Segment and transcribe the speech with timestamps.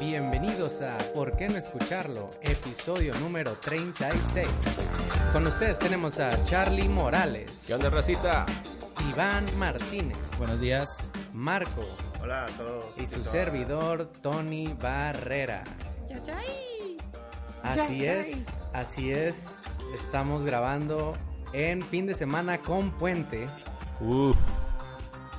[0.00, 2.30] Bienvenidos a ¿Por qué no escucharlo?
[2.42, 4.46] Episodio número 36.
[5.32, 8.46] Con ustedes tenemos a Charlie Morales, ¿Qué onda, racita?
[9.10, 10.96] Iván Martínez, Buenos días.
[11.32, 11.84] Marco
[12.22, 12.84] Hola a todos.
[12.96, 15.64] y su servidor Tony Barrera.
[17.62, 19.58] Así es, así es.
[19.94, 21.14] Estamos grabando
[21.52, 23.48] en fin de semana con puente
[24.00, 24.36] Uf.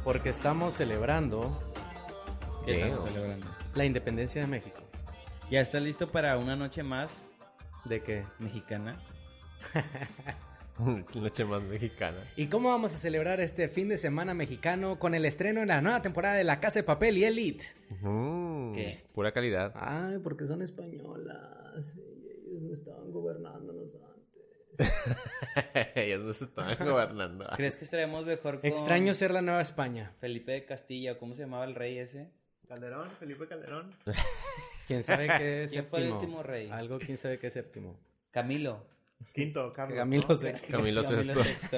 [0.04, 1.52] porque estamos celebrando
[2.66, 3.46] ¿Qué estamos celebrando?
[3.76, 4.82] La independencia de México.
[5.50, 7.12] ¿Ya está listo para una noche más
[7.86, 8.24] ¿De qué?
[8.40, 9.02] mexicana?
[11.16, 12.24] Noche más mexicana.
[12.38, 15.82] ¿Y cómo vamos a celebrar este fin de semana mexicano con el estreno de la
[15.82, 17.66] nueva temporada de La Casa de Papel y Elite?
[18.74, 19.04] ¿Qué?
[19.14, 19.74] Pura calidad.
[19.76, 23.90] Ay, porque son españolas y ellos estaban gobernándonos
[24.80, 24.94] antes.
[25.96, 27.46] Ellos nos estaban gobernando.
[27.58, 30.14] ¿Crees que estaremos mejor con Extraño ser la nueva España.
[30.22, 32.30] Felipe de Castilla o cómo se llamaba el rey ese?
[32.70, 33.96] Calderón, Felipe Calderón.
[34.88, 36.70] ¿Quién sabe qué es ¿Quién fue el último rey?
[36.70, 38.00] Algo, ¿quién sabe qué es séptimo?
[38.30, 38.86] Camilo.
[39.34, 39.98] Quinto, Carlos.
[39.98, 40.36] Camilo ¿no?
[40.36, 40.78] Sexto.
[40.78, 41.04] Camilo.
[41.04, 41.78] Sexto.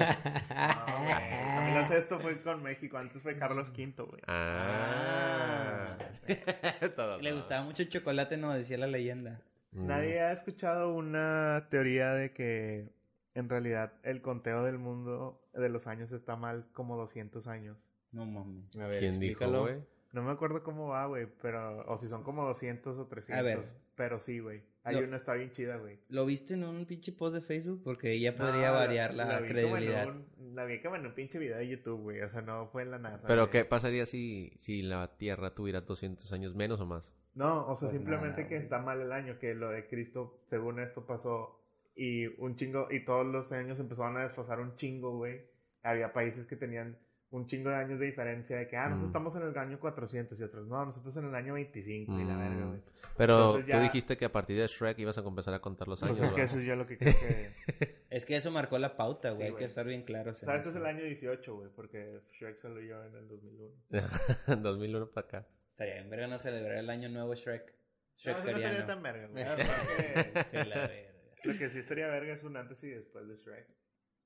[0.54, 1.08] No.
[1.08, 4.20] Camilo Sexto fue con México, antes fue Carlos Quinto, güey.
[4.26, 5.96] Ah.
[6.96, 9.40] Todo Le gustaba mucho el chocolate, no, decía la leyenda.
[9.72, 9.86] Mm.
[9.86, 12.90] Nadie ha escuchado una teoría de que
[13.34, 17.78] en realidad el conteo del mundo de los años está mal como 200 años.
[18.10, 18.76] No mames.
[18.76, 19.62] A ver, ¿Quién dijo, explícalo.
[19.62, 19.92] güey?
[20.12, 21.84] No me acuerdo cómo va, güey, pero...
[21.86, 23.38] O si son como 200 o 300.
[23.38, 23.64] A ver.
[23.94, 24.62] Pero sí, güey.
[24.84, 25.98] Hay Lo- una está bien chida, güey.
[26.08, 27.82] ¿Lo viste en un pinche post de Facebook?
[27.84, 30.08] Porque ya podría No, variar la, credibilidad.
[30.08, 32.20] un- la vi como en un pinche video de YouTube, güey.
[32.22, 33.26] O sea, no fue en la NASA.
[33.26, 33.52] Pero güey.
[33.52, 37.04] ¿qué pasaría si, si la Tierra tuviera 200 años menos o más?
[37.34, 40.40] No, o sea, Pues simplemente nada, que está mal el año, que lo de Cristo,
[40.44, 41.58] según esto pasó,
[41.96, 45.40] y un chingo, y todos los años empezaron a desfasar un chingo, güey.
[45.82, 46.98] Había países que tenían
[47.32, 49.10] un chingo de años de diferencia, de que, ah, nosotros Mm.
[49.10, 52.34] estamos en el año 400 y otros, no, nosotros en el año 25 y la
[52.34, 52.38] Mm.
[52.38, 52.80] verga, güey.
[53.16, 55.88] Pero Entonces ya- tú dijiste que a partir de Shrek ibas a empezar a contar
[55.88, 56.24] los Pues años.
[56.26, 57.50] es que eso es yo lo que creo que...
[58.12, 59.40] Es que eso marcó la pauta, güey.
[59.40, 60.36] Sí, Hay que estar bien claros.
[60.36, 64.62] o en sea, este es el año 18, güey, porque Shrek salió en el 2001.
[64.62, 65.46] 2001 para acá.
[65.70, 67.64] Estaría bien verga no celebrar el año nuevo Shrek.
[67.64, 67.72] No,
[68.18, 68.86] Shrek eso no sería coreano.
[68.86, 69.44] tan verga, güey.
[71.44, 73.66] Lo que sí estaría verga es un antes y después de Shrek.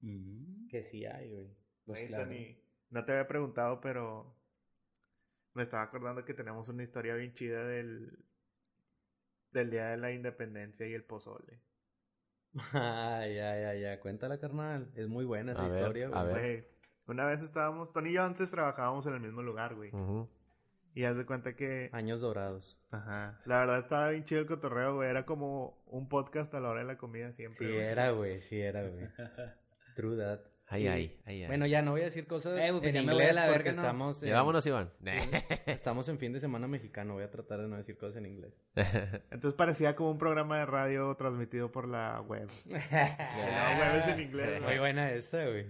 [0.00, 0.68] Mm.
[0.68, 1.46] Que sí hay, güey.
[1.84, 2.30] Pues claro.
[2.90, 4.34] No te había preguntado, pero
[5.54, 8.18] me estaba acordando que tenemos una historia bien chida del,
[9.52, 11.60] del Día de la Independencia y el pozole.
[12.72, 14.00] Ay, ya, ya, ya.
[14.00, 14.90] Cuéntala, carnal.
[14.94, 16.34] Es muy buena esa A ver, historia, a güey.
[16.34, 16.42] ver.
[16.42, 16.64] Güey,
[17.08, 19.90] una vez estábamos, Tony y yo antes trabajábamos en el mismo lugar, güey.
[19.94, 20.28] Ujú.
[20.94, 22.78] Y haz de cuenta que, Años dorados.
[22.90, 25.10] ajá, la verdad estaba bien chido el cotorreo, güey.
[25.10, 27.58] Era como un podcast a la hora de la comida siempre.
[27.58, 27.84] Sí güey.
[27.84, 28.40] era, güey.
[28.40, 29.06] Sí era, güey.
[29.96, 30.40] True that.
[30.68, 31.46] Ay, ay, ay, ay.
[31.46, 33.34] Bueno, ya no voy a decir cosas Eh, pues en ya me voy a inglés
[33.36, 33.82] la porque verga, ¿no?
[33.82, 34.90] estamos en, Ya vámonos, Iván.
[35.66, 37.14] estamos en fin de semana mexicano.
[37.14, 38.52] Voy a tratar de no decir cosas en inglés.
[39.30, 42.48] Entonces parecía como un programa de radio transmitido por la web.
[42.90, 45.66] La web es en inglés, Muy buena esa, güey.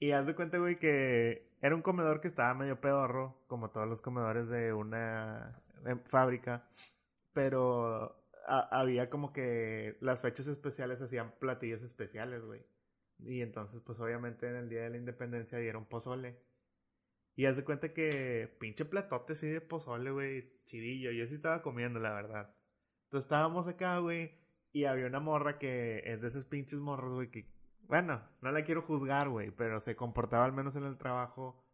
[0.00, 3.86] Y haz de cuenta, güey, que era un comedor que estaba medio pedorro, como todos
[3.86, 5.60] los comedores de una
[6.08, 6.64] fábrica,
[7.32, 8.16] pero
[8.48, 12.62] a- había como que las fechas especiales hacían platillos especiales, güey.
[13.24, 16.38] Y entonces, pues obviamente en el Día de la Independencia dieron pozole.
[17.36, 21.10] Y haz de cuenta que pinche platote así de pozole, güey, chidillo.
[21.12, 22.54] Yo sí estaba comiendo, la verdad.
[23.04, 24.32] Entonces estábamos acá, güey,
[24.72, 27.50] y había una morra que es de esos pinches morros, güey, que,
[27.82, 31.64] bueno, no la quiero juzgar, güey, pero se comportaba al menos en el trabajo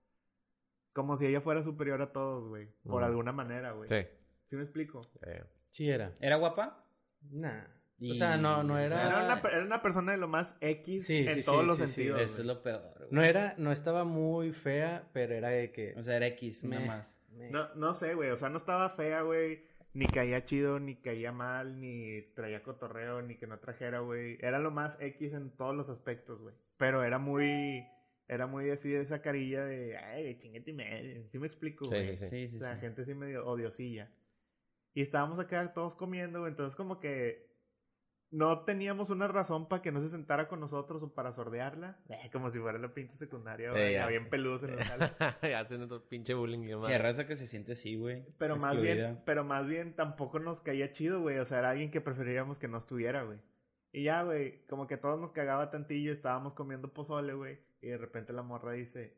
[0.92, 3.04] como si ella fuera superior a todos, güey, por Mm.
[3.04, 3.88] alguna manera, güey.
[3.88, 4.08] Sí.
[4.44, 5.02] ¿Sí me explico?
[5.26, 6.16] Eh, Sí era.
[6.20, 6.86] ¿Era guapa?
[7.20, 7.64] Nah.
[7.98, 9.06] Y- O sea, no, no era...
[9.08, 11.78] Era una, era una persona de lo más X Sí, en sí, todos sí, los
[11.78, 11.92] sí, sí.
[11.92, 12.20] sentidos.
[12.20, 12.82] Eso es lo peor.
[12.98, 13.08] güey.
[13.10, 15.94] No era, no estaba muy fea, pero era de que...
[15.96, 17.18] O sea, era X, nada más.
[17.50, 19.62] No, no sé, güey, o sea, no estaba fea, güey,
[19.92, 24.38] ni caía chido, ni caía mal, ni traía cotorreo, ni que no trajera, güey.
[24.40, 26.54] Era lo más X en todos los aspectos, güey.
[26.78, 27.86] Pero era muy,
[28.28, 31.26] era muy así de esa carilla de, ay, chingate y medio.
[31.30, 32.16] ¿Sí me explico, Sí, güey?
[32.18, 32.28] sí, sí.
[32.30, 32.80] Sí, sí, La sí.
[32.80, 34.10] gente sí medio odiosilla.
[34.94, 37.45] Y estábamos acá todos comiendo, güey, entonces como que
[38.30, 41.98] no teníamos una razón para que no se sentara con nosotros o para sordearla.
[42.08, 44.00] Eh, como si fuera la pinche secundaria, güey, ya.
[44.00, 45.16] ya bien peludos en la sala.
[45.58, 46.82] Hacen otro pinche bullying.
[46.84, 48.24] hay raza que se siente así, güey.
[48.38, 51.38] Pero más bien, pero más bien tampoco nos caía chido, güey.
[51.38, 53.38] O sea, era alguien que preferiríamos que no estuviera, güey.
[53.92, 57.60] Y ya, güey, como que todos nos cagaba tantillo, estábamos comiendo pozole, güey.
[57.80, 59.16] Y de repente la morra dice,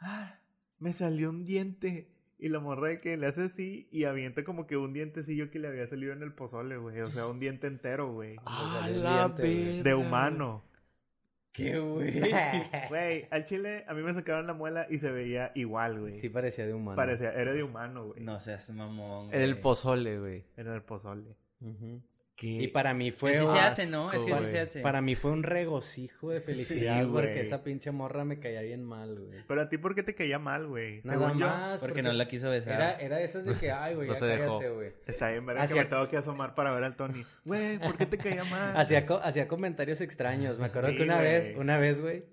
[0.00, 0.38] ah,
[0.78, 2.12] me salió un diente.
[2.42, 5.60] Y la morra de que le hace así y avienta como que un dientecillo que
[5.60, 7.00] le había salido en el pozole, güey.
[7.00, 8.34] O sea, un diente entero, güey.
[8.44, 9.82] ¡A salió un la diente!
[9.84, 10.64] De humano.
[11.52, 12.10] ¿Qué, güey?
[12.88, 16.16] Güey, al chile a mí me sacaron la muela y se veía igual, güey.
[16.16, 16.96] Sí parecía de humano.
[16.96, 18.24] Parecía, era de humano, güey.
[18.24, 19.32] No seas mamón.
[19.32, 20.44] En el pozole, güey.
[20.56, 21.36] Era el pozole.
[21.60, 22.02] Ujú.
[22.42, 22.48] ¿Qué?
[22.64, 23.36] Y para mí fue...
[23.36, 24.12] Así se hace, ¿no?
[24.12, 24.80] Es que así se hace.
[24.80, 28.82] Para mí fue un regocijo de felicidad Sí, porque esa pinche morra me caía bien
[28.82, 29.44] mal, güey.
[29.46, 31.02] Pero a ti, ¿por qué te caía mal, güey?
[31.04, 31.80] Nada Según yo, más.
[31.80, 32.74] Porque no la quiso besar.
[32.74, 34.92] Era, era de esas de que, ay, güey, No ya se cállate, güey.
[35.06, 37.24] está bien, verga, que me tengo que asomar para ver al Tony.
[37.44, 38.76] Güey, ¿por qué te caía mal?
[38.76, 40.58] Hacía, co- hacía comentarios extraños.
[40.58, 42.24] Me acuerdo Sí, que una vez, una vez, güey,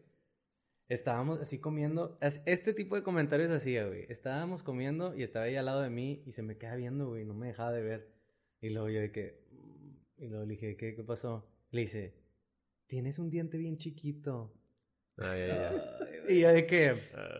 [0.88, 2.18] estábamos así comiendo.
[2.22, 4.06] Este tipo de comentarios hacía, güey.
[4.10, 7.26] Estábamos comiendo y estaba ahí al lado de mí y se me queda viendo, güey.
[7.26, 8.10] No me dejaba de ver.
[8.62, 9.40] Y luego yo de que.
[10.20, 11.48] Y luego le dije, ¿qué, qué pasó?
[11.72, 12.14] Le dice,
[12.88, 14.54] tienes un diente bien chiquito.
[15.18, 15.82] Ay, ay, ay.
[16.00, 16.38] Ay, güey.
[16.38, 16.90] Y yo de que.
[17.14, 17.40] Ah,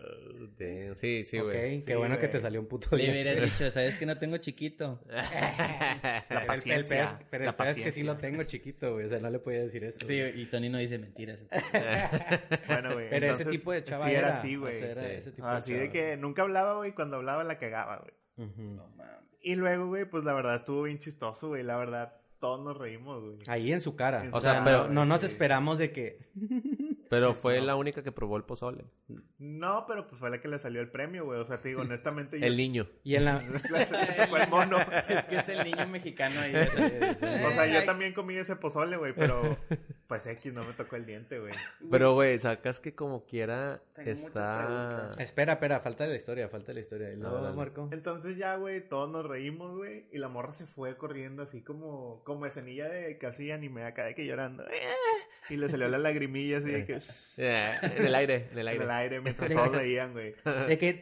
[0.58, 0.96] damn.
[0.96, 1.78] Sí, sí, ok, güey.
[1.80, 3.22] qué Sí, bueno que te salió un puto Le diente.
[3.32, 5.00] hubieras dicho, ¿sabes que no tengo chiquito?
[5.08, 7.04] La El- el paciencia.
[7.06, 8.30] pez- pero la el peor es que sí lo paciencia.
[8.38, 9.06] tengo chiquito, güey.
[9.06, 9.98] O sea, no le podía decir eso.
[10.00, 10.40] Sí, güey.
[10.42, 11.38] y Tony no dice mentiras.
[12.66, 13.08] Bueno, güey.
[13.10, 14.78] Pero ese tipo de chava sí era así, o güey.
[14.78, 15.08] sea, era sí.
[15.16, 15.92] ese tipo de Así de chava.
[15.92, 16.92] que nunca hablaba, güey.
[16.94, 18.50] Cuando hablaba la cagaba, güey.
[18.76, 19.20] No mames.
[19.42, 21.62] Y luego, güey, pues la verdad estuvo bien chistoso, güey.
[21.62, 23.36] La verdad, todos nos reímos, güey.
[23.46, 24.24] Ahí en su cara.
[24.24, 25.26] En O sea, cara, pero no nos sí.
[25.26, 26.18] esperamos de que.
[27.10, 27.66] Pero fue No.
[27.66, 28.84] la única que probó el pozole.
[29.38, 31.40] No, pero pues fue la que le salió el premio, güey.
[31.40, 32.38] O sea, te digo, honestamente.
[32.38, 32.86] yo- El niño.
[33.02, 33.40] Y en la.
[34.30, 34.76] fue el mono.
[35.08, 36.54] Es que es el niño mexicano ahí.
[36.54, 39.58] O sea, yo también comí ese pozole, güey, pero
[40.06, 41.52] pues X no me tocó el diente, güey.
[41.90, 44.58] Pero, güey, sacas que como quiera Tengo muchas está...
[44.66, 45.18] preguntas.
[45.20, 47.12] Espera, espera, falta la historia, falta la historia.
[47.12, 47.52] Y luego, Ah.
[47.52, 47.88] Marco.
[47.90, 52.22] Entonces ya, güey, todos nos reímos, güey, y la morra se fue corriendo así como
[52.34, 54.64] como escenilla de casi anime acá de que llorando.
[55.48, 57.00] Y le salió la lagrimilla así de que
[57.38, 58.84] Eh, en el aire, en el en aire.
[58.84, 60.34] el aire mientras todos reían, güey.
[60.68, 60.92] De que.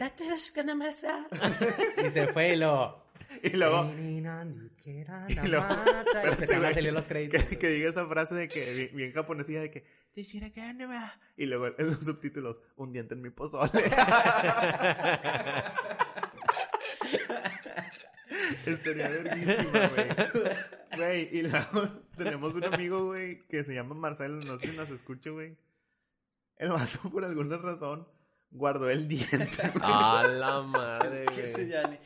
[2.06, 3.06] Y se fue y lo.
[3.42, 3.84] Y luego
[5.28, 5.66] Y luego-
[6.24, 7.42] Y empezaron a salir los créditos.
[7.44, 9.84] que, que diga esa frase de que bien, bien japonesilla de que
[11.36, 13.70] y luego en los subtítulos un diente en mi pozole.
[18.66, 20.06] Estaría verguísima, güey.
[20.96, 24.90] Güey, y luego tenemos un amigo, güey, que se llama Marcelo, no sé si nos
[24.90, 25.56] escucha, güey.
[26.56, 28.06] El vato, por alguna razón,
[28.50, 29.72] guardó el diente.
[29.80, 31.98] A la madre, ¿Qué se güey.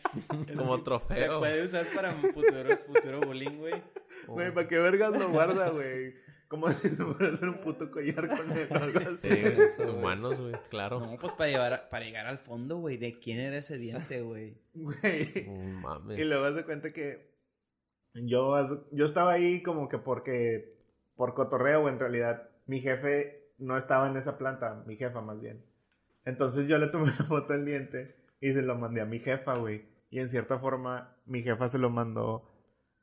[0.56, 1.38] Como Se trofeo.
[1.38, 3.82] puede usar para un futuro, futuro bullying, güey.
[4.26, 6.14] Güey, ¿para qué vergas lo guarda, güey?
[6.52, 9.18] Como si se fuera a hacer un puto collar con él.
[9.20, 11.00] Sí, humanos, güey, claro.
[11.00, 12.98] No, pues para, llevar a- para llegar al fondo, güey.
[12.98, 14.58] ¿De quién era ese diente, güey?
[14.74, 15.46] Güey.
[15.46, 16.18] No mames.
[16.18, 17.32] Y luego hace cuenta que
[18.12, 18.54] yo,
[18.90, 20.76] yo estaba ahí como que porque,
[21.16, 25.64] por cotorreo, en realidad, mi jefe no estaba en esa planta, mi jefa más bien.
[26.26, 29.56] Entonces yo le tomé una foto del diente y se lo mandé a mi jefa,
[29.56, 29.86] güey.
[30.10, 32.46] Y en cierta forma, mi jefa se lo mandó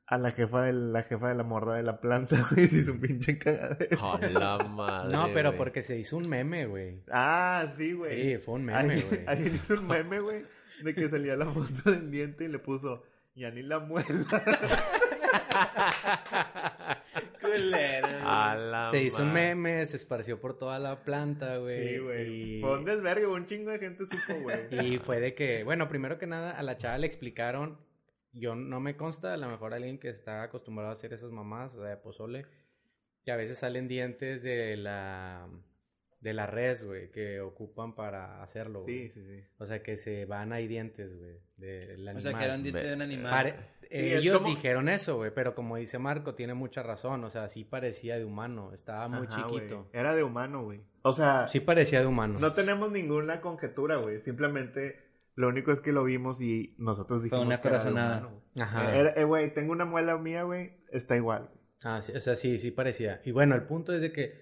[0.10, 2.66] a la jefa de la jefa de la morra de la planta, güey.
[2.66, 4.14] Se hizo un pinche cagadero.
[4.14, 5.16] A la madre.
[5.16, 5.58] No, pero güey.
[5.60, 7.04] porque se hizo un meme, güey.
[7.12, 8.38] Ah, sí, güey.
[8.38, 9.24] Sí, fue un meme, Alguien, güey.
[9.28, 10.46] alguien hizo un meme, güey,
[10.84, 13.04] de que salía la foto del diente y le puso,
[13.36, 14.08] ya ni la muela.
[17.40, 18.08] Culero.
[18.24, 21.88] A la Se hizo un meme, se esparció por toda la planta, güey.
[21.88, 22.58] Sí, güey.
[22.58, 22.62] Y...
[22.62, 24.60] Fue un desvergue, un chingo de gente supo, güey.
[24.72, 27.78] Y fue de que, bueno, primero que nada, a la chava le explicaron,
[28.32, 31.74] yo no me consta, a lo mejor alguien que está acostumbrado a hacer esas mamás,
[31.74, 32.46] o sea, de pozole,
[33.24, 35.48] que a veces salen dientes de la
[36.22, 39.08] de la res, güey, que ocupan para hacerlo, güey.
[39.08, 39.42] Sí, sí, sí.
[39.58, 42.18] O sea, que se van ahí dientes, güey, del animal.
[42.18, 43.32] O sea, que era un diente de un animal.
[43.32, 47.24] Pare- Sí, es ellos como- dijeron eso, güey, pero como dice Marco, tiene mucha razón,
[47.24, 49.90] o sea, sí parecía de humano, estaba muy Ajá, chiquito.
[49.94, 50.82] Era de humano, güey.
[51.02, 52.38] O sea, Sí parecía de humano.
[52.38, 54.20] no tenemos ninguna conjetura, güey.
[54.20, 55.09] Simplemente
[55.40, 58.20] lo único es que lo vimos y nosotros dijimos una que era de corazonada.
[58.26, 58.42] güey.
[58.60, 59.00] Ajá.
[59.00, 61.50] Eh, eh, güey, tengo una muela mía, güey, está igual.
[61.82, 63.22] Ah, sí, o sea, sí, sí parecía.
[63.24, 64.34] Y bueno, el punto es de que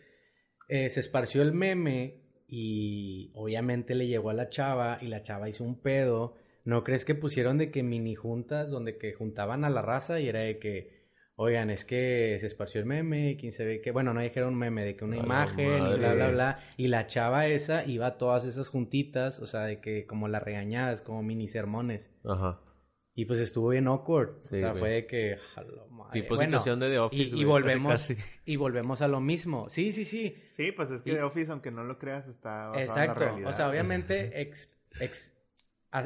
[0.67, 5.47] eh, se esparció el meme y obviamente le llegó a la chava y la chava
[5.47, 6.33] hizo un pedo.
[6.65, 10.27] ¿No crees que pusieron de que mini juntas donde que juntaban a la raza y
[10.27, 10.96] era de que,
[11.39, 14.55] oigan, es que se esparció el meme y quién se ve que, bueno, no dijeron
[14.55, 16.59] meme, de que una imagen y bla, bla, bla.
[16.77, 20.41] Y la chava esa iba a todas esas juntitas, o sea, de que como las
[20.43, 22.11] regañadas, como mini sermones.
[22.25, 22.59] Ajá.
[23.13, 24.41] Y pues estuvo bien awkward.
[24.41, 24.79] Sí, o sea, güey.
[24.79, 26.21] fue de que, jalo, madre.
[26.21, 28.29] Tipo Bueno, situación de The Office, y, volvemos casi, casi.
[28.45, 29.69] y volvemos a lo mismo.
[29.69, 30.35] Sí, sí, sí.
[30.51, 32.93] Sí, pues es que Y- The Office, aunque no lo creas, está basado en la
[33.03, 33.19] Exacto.
[33.25, 33.49] realidad.
[33.49, 34.77] O sea, obviamente ex-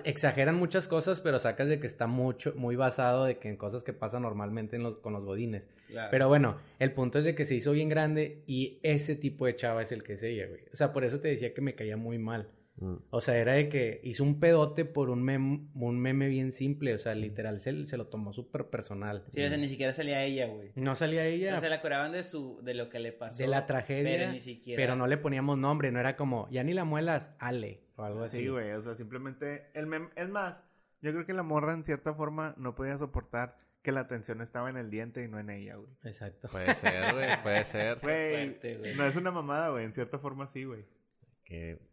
[0.06, 3.84] exageran muchas cosas, pero sacas de que está mucho, muy basado de que en cosas
[3.84, 5.64] que pasan normalmente en los- con los godines.
[5.88, 6.10] Claro.
[6.12, 9.56] Pero bueno, el punto es de que se hizo bien grande y ese tipo de
[9.56, 10.62] chava es el que es ella, güey.
[10.72, 12.48] O sea, por eso te decía que me caía muy mal.
[12.78, 12.96] Mm.
[13.10, 16.94] O sea, era de que hizo un pedote por un meme, un meme bien simple.
[16.94, 19.26] O sea, literal, se, se lo tomó súper personal.
[19.34, 20.72] Sí, o sea, ni siquiera salía ella, güey.
[20.76, 23.38] No salía ella O sea, la curaban de su, de lo que le pasó.
[23.38, 24.82] de la tragedia, Pero ni siquiera.
[24.82, 25.92] pero no le poníamos nombre.
[25.92, 28.38] No era como, ya ni la muelas, Ale, o algo así.
[28.40, 30.64] Sí, güey, o sea, simplemente el mem- es más,
[31.02, 34.70] yo creo que la morra en cierta forma no podía soportar que la atención estaba
[34.70, 35.90] en el diente y no en ella, güey.
[36.04, 36.48] Exacto.
[36.50, 38.00] Puede ser, güey, puede ser.
[38.00, 40.86] Güey, no es una mamada, güey, en cierta forma sí, güey.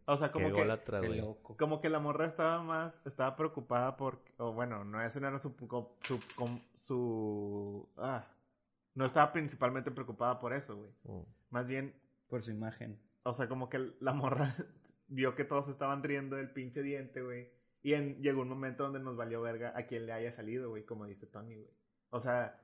[0.05, 4.53] O sea, qué como que como que la morra estaba más estaba preocupada por o
[4.53, 5.53] bueno, no ese no era su
[6.01, 6.19] su
[6.83, 8.25] su ah,
[8.95, 10.91] no estaba principalmente preocupada por eso, güey.
[11.03, 11.23] Mm.
[11.49, 11.93] Más bien,
[12.29, 12.99] Por su imagen.
[13.23, 14.55] o sea, como que la morra
[15.09, 17.49] vio que todos estaban riendo del pinche diente, güey.
[17.81, 20.83] Y en- llegó un momento donde nos valió verga a quien le haya salido, güey,
[20.85, 21.69] como dice Tony, güey.
[22.09, 22.61] O sea,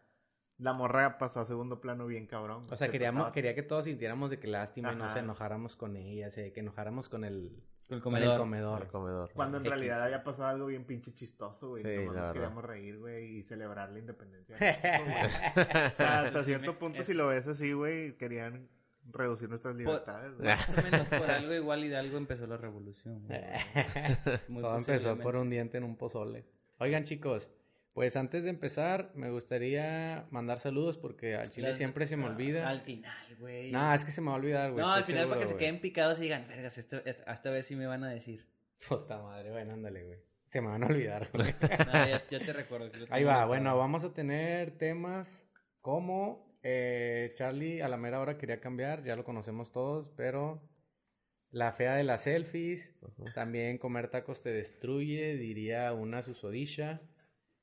[0.57, 2.63] la morra pasó a segundo plano bien cabrón.
[2.65, 5.13] O sea, Se queríamos, trataba- quería que todos sintiéramos de que lástima y no Ajá.
[5.13, 8.39] se enojáramos con ella, se- que enojáramos con el, Con el con el comedor.
[8.39, 8.81] comedor.
[8.83, 9.31] El comedor.
[9.33, 9.69] Cuando en X.
[9.71, 11.83] realidad había pasado algo bien pinche chistoso, güey.
[11.83, 12.33] Sí, Nomás nos verdad.
[12.33, 14.57] queríamos reír, güey, y celebrar la independencia.
[14.59, 14.85] México.
[15.93, 18.67] O sea, hasta cierto punto, si lo ves así, güey, querían
[19.12, 20.47] reducir nuestras libertades, güey.
[20.47, 23.27] Más o menos por algo igual y de algo empezó la revolución.
[24.47, 26.45] Muy Todo empezó por un diente en un pozole.
[26.79, 27.47] Oigan, chicos,
[27.93, 32.25] pues antes de empezar, me gustaría mandar saludos porque al chile Las- siempre se me
[32.25, 32.67] olvida.
[32.67, 33.71] Al final, güey.
[33.71, 34.83] No, es que se me va a olvidar, güey.
[34.83, 37.51] No, al final para que seguro, se queden picados y digan, vergas, esto, esta, esta
[37.51, 38.45] vez sí me van a decir.
[38.89, 40.19] Puta madre, bueno, ándale, güey.
[40.47, 41.47] Se me van a olvidar, güey.
[41.88, 42.91] No, ya, ya te recuerdo.
[42.91, 45.43] que Ahí va, bueno, vamos a tener temas
[45.81, 50.67] como eh, Charlie a la mera hora quería cambiar, ya lo conocemos todos, pero
[51.51, 52.93] la fea de las selfies,
[53.36, 57.01] también comer tacos te destruye, diría una susodisha,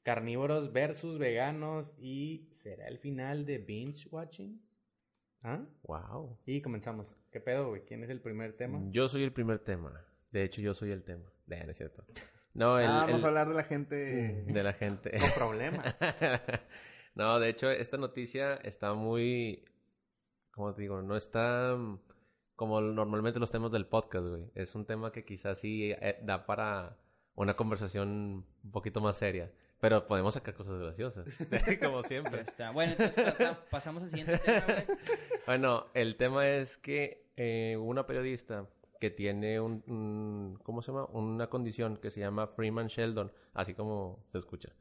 [0.04, 4.62] carnívoros versus veganos y será el final de binge watching.
[5.44, 5.64] ¿Ah?
[5.82, 6.38] Wow.
[6.47, 7.16] Y comenzamos.
[7.32, 7.82] ¿Qué pedo, güey?
[7.85, 8.80] ¿Quién es el primer tema?
[8.90, 10.06] Yo soy el primer tema.
[10.30, 11.25] De hecho, yo soy el tema.
[11.50, 12.04] Eh, no es cierto.
[12.54, 15.11] No, el, Ah, vamos el- a hablar de la gente de la gente.
[15.18, 15.97] con problemas.
[17.14, 19.64] no, de hecho, esta noticia está muy.
[20.52, 21.02] ¿Cómo te digo?
[21.02, 21.99] No está mm,
[22.57, 24.45] como normalmente los temas del podcast, güey.
[24.54, 26.99] Es un tema que quizás sí eh, da para
[27.35, 29.50] una conversación un poquito más seria.
[29.81, 31.26] Pero podemos sacar cosas graciosas,
[31.83, 32.42] como Ya siempre.
[32.42, 32.71] está.
[32.71, 34.87] Bueno, entonces pasa- pasamos al siguiente tema, güey.
[35.47, 38.69] Bueno, el tema es que eh, una periodista
[39.00, 41.07] que tiene un, un- ¿cómo se llama?
[41.07, 44.73] Una condición que se llama Freeman Sheldon, así como se escucha,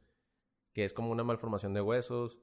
[0.72, 2.38] que es como una malformación de huesos,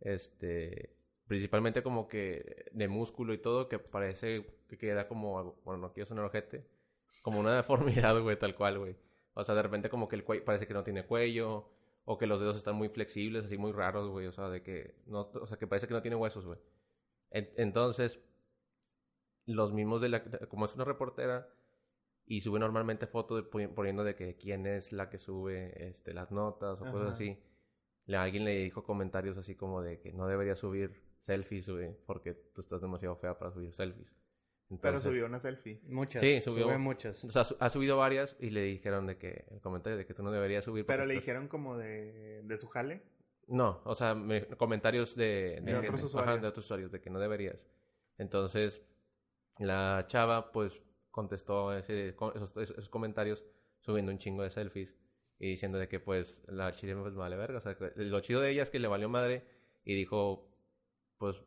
[0.00, 0.96] este,
[1.26, 6.06] principalmente como que de músculo y todo, que parece que queda como, bueno, no quiero
[6.06, 6.66] sonar ojete,
[7.22, 8.96] como una deformidad, güey, tal cual, güey.
[9.34, 11.68] O sea, de repente como que el cuello parece que no tiene cuello,
[12.04, 14.94] o que los dedos están muy flexibles, así muy raros, güey, o sea, de que
[15.06, 16.58] no, o sea, que parece que no tiene huesos, güey.
[17.30, 18.20] En- Entonces,
[19.46, 21.48] los mismos de la, como es una reportera
[22.26, 23.44] y sube normalmente fotos
[23.74, 26.92] poniendo de que quién es la que sube este, las notas o Ajá.
[26.92, 27.38] cosas así.
[28.08, 32.34] Le, alguien le dijo comentarios así como de que no debería subir selfies, güey, porque
[32.34, 34.12] tú estás demasiado fea para subir selfies.
[34.82, 35.80] Pero subió una selfie.
[35.84, 36.20] Muchas.
[36.20, 37.24] Sí, subió- Sube muchas.
[37.24, 40.12] O sea, su- ha subido varias y le dijeron de que el comentario de que
[40.12, 40.84] tú no deberías subir.
[40.84, 43.02] Pero le estás- dijeron como de, de su jale.
[43.46, 46.42] no, o sea, me- comentarios de, De otros ajá, usuarios.
[46.42, 47.64] de otros usuarios, de que no deberías.
[48.18, 48.82] Entonces,
[49.58, 52.14] la chava, pues, contestó ese-
[52.56, 53.42] esos comentarios
[53.80, 54.94] subiendo un chingo de selfies
[55.38, 57.58] y diciendo de que, pues, la chile pues vale verga.
[57.58, 59.44] O sea, lo chido de ella es que le valió madre
[59.84, 60.48] y dijo,
[61.18, 61.42] pues,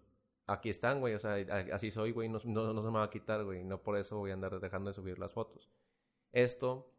[0.47, 1.13] aquí están, güey.
[1.15, 1.35] O sea,
[1.73, 2.29] así soy, güey.
[2.29, 3.63] No, no, no se me va a quitar, güey.
[3.63, 5.69] No por eso voy a andar dejando de subir las fotos.
[6.31, 6.91] Esto,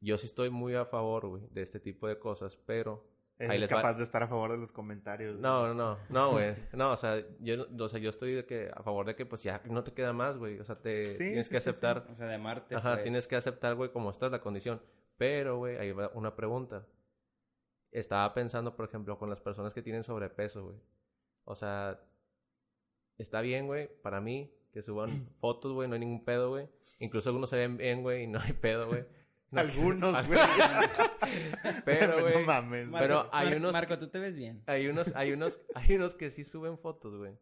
[0.00, 3.08] yo sí estoy muy a favor, güey, de este tipo de cosas, pero
[3.38, 3.76] Es Ahí les va.
[3.76, 5.40] capaz de estar a favor de los comentarios.
[5.40, 6.54] no, no, no, no, güey.
[6.72, 9.42] No, o sea, yo, o sea, yo estoy de que a favor de que pues
[9.42, 10.60] ya no te queda más, güey.
[10.60, 11.70] O sea, te Sí, tienes sí, que sí, sí.
[11.70, 12.06] aceptar.
[12.12, 12.74] O sea, de Marte.
[12.76, 13.02] Ajá, pues.
[13.04, 14.80] tienes que aceptar, güey, como está la condición.
[15.24, 16.86] Pero, güey, ahí va una pregunta.
[17.90, 20.76] Estaba pensando, por ejemplo, con las personas que tienen sobrepeso, güey.
[21.44, 22.00] O sea,
[23.18, 25.08] está bien, güey, para mí, que suban
[25.40, 26.68] fotos, güey, no hay ningún pedo, güey.
[27.00, 29.04] Incluso algunos se ven bien, güey, y no hay pedo, güey.
[29.50, 30.38] No- Algunos, güey.
[31.84, 32.88] Pero, güey, No mames.
[32.88, 34.62] Marco, pero hay Mar- unos- Marco, tú te ves bien.
[34.66, 37.32] hay unos, hay unos, hay unos que sí suben fotos, güey.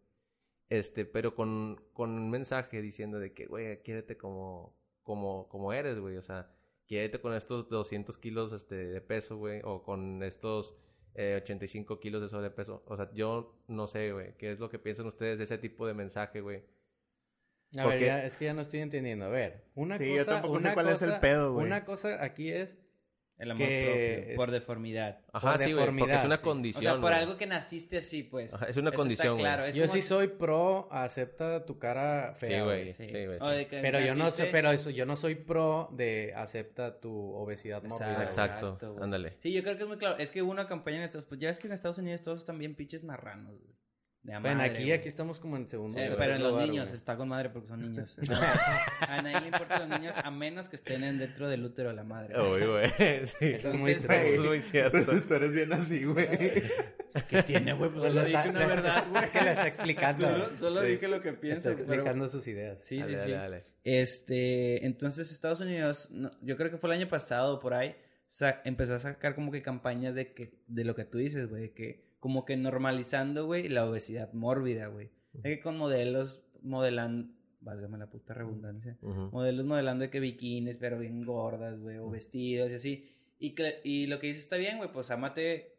[0.69, 5.99] Este, pero con, con un mensaje diciendo de que, güey, quiérete como, como, como eres,
[5.99, 6.17] güey.
[6.17, 6.51] O sea,
[6.87, 9.61] quiérete con estos 200 kilos este, de peso, güey.
[9.65, 10.75] O con estos
[11.15, 12.83] eh, 85 kilos de sobrepeso.
[12.87, 14.35] O sea, yo no sé, güey.
[14.39, 16.65] ¿Qué es lo que piensan ustedes de ese tipo de mensaje, güey?
[17.79, 19.25] A Porque- ver, ya, es que ya no estoy entendiendo.
[19.25, 21.67] A ver, una Sí, yo cosa, tampoco sé una cuál es el pedo, güey.
[21.67, 22.77] Una cosa aquí es
[23.43, 24.37] El amor Que propio.
[24.37, 25.19] Por deformidad.
[25.33, 26.41] Ajá, por sí, güey, porque es deformidad, una sí.
[26.41, 26.83] O condición.
[26.85, 27.15] sea, por güey.
[27.15, 28.55] algo que naciste así, pues.
[28.55, 29.65] Ajá, es una Eso condición, está claro.
[29.65, 32.95] Es Yo como- sí soy pro, acepta tu cara Sí, fea, güey.
[32.95, 33.07] Sí.
[33.09, 33.39] Sí, güey.
[33.69, 37.83] Pero yo no sé, naciste- pero eso, yo no soy pro de acepta tu obesidad
[37.83, 38.23] mórbida.
[38.25, 39.35] Exacto, ándale.
[39.41, 40.17] Sí, yo creo que es muy claro.
[40.19, 41.29] Es que hubo una campaña en Estados Unidos.
[41.29, 43.73] Pues ya es que en Estados Unidos todos están bien pinches marranos, güey.
[44.23, 44.93] De Bueno, madre, aquí, güey.
[44.93, 46.97] aquí estamos como en segundo Eh, lugar, pero en los lugar, niños güey.
[46.97, 48.17] está con madre porque son niños.
[49.01, 51.97] a nadie le importan los niños a menos que estén en- dentro del útero de
[51.97, 52.41] la madre.
[52.41, 52.89] Uy, güey.
[53.27, 53.47] Sí.
[53.47, 55.05] Eso es muy es muy cierto.
[55.05, 56.29] Tú, tú eres bien así, güey.
[57.29, 57.91] ¿Qué tiene, güey?
[57.91, 59.25] Pues Solo lo dije está- una verdad, güey.
[59.25, 60.27] Es que la está explicando.
[60.29, 60.87] Solo, solo Sí.
[60.93, 61.63] dije lo que Está pienso.
[61.71, 62.79] pero- explicando sus ideas.
[62.85, 63.33] Sí, Dale, sí, dale, sí.
[63.33, 63.65] dale.
[63.85, 67.97] Este, entonces Estados Unidos, no, yo creo que fue el año pasado por ahí,
[68.65, 72.12] empezó a sacar como que campañas de que de lo que tú dices, güey, que
[72.23, 75.11] como que normalizando, güey, la obesidad mórbida, güey.
[75.33, 78.97] De que con modelos modelan, válgame la puta redundancia,
[79.33, 83.09] modelos modelando de que bikinis, pero bien gordas, güey, o vestidos y así.
[83.41, 85.75] Y, que- y lo que dices está bien, güey, pues ámate,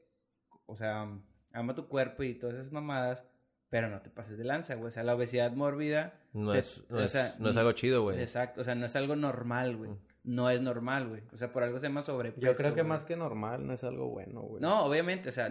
[0.65, 1.07] o sea,
[1.53, 3.23] ama tu cuerpo y todas esas mamadas,
[3.69, 4.89] pero no te pases de lanza, güey.
[4.89, 8.01] O sea, la obesidad mórbida No, se- es, no, o es, no es algo chido,
[8.03, 8.19] güey.
[8.19, 9.91] Exacto, o sea, no es algo normal, güey.
[10.25, 11.21] No es normal, güey.
[11.31, 12.45] O sea, por algo se llama sobrepeso.
[12.45, 14.61] Yo creo que más que normal no es algo bueno, güey.
[14.61, 15.49] No, obviamente, o sea,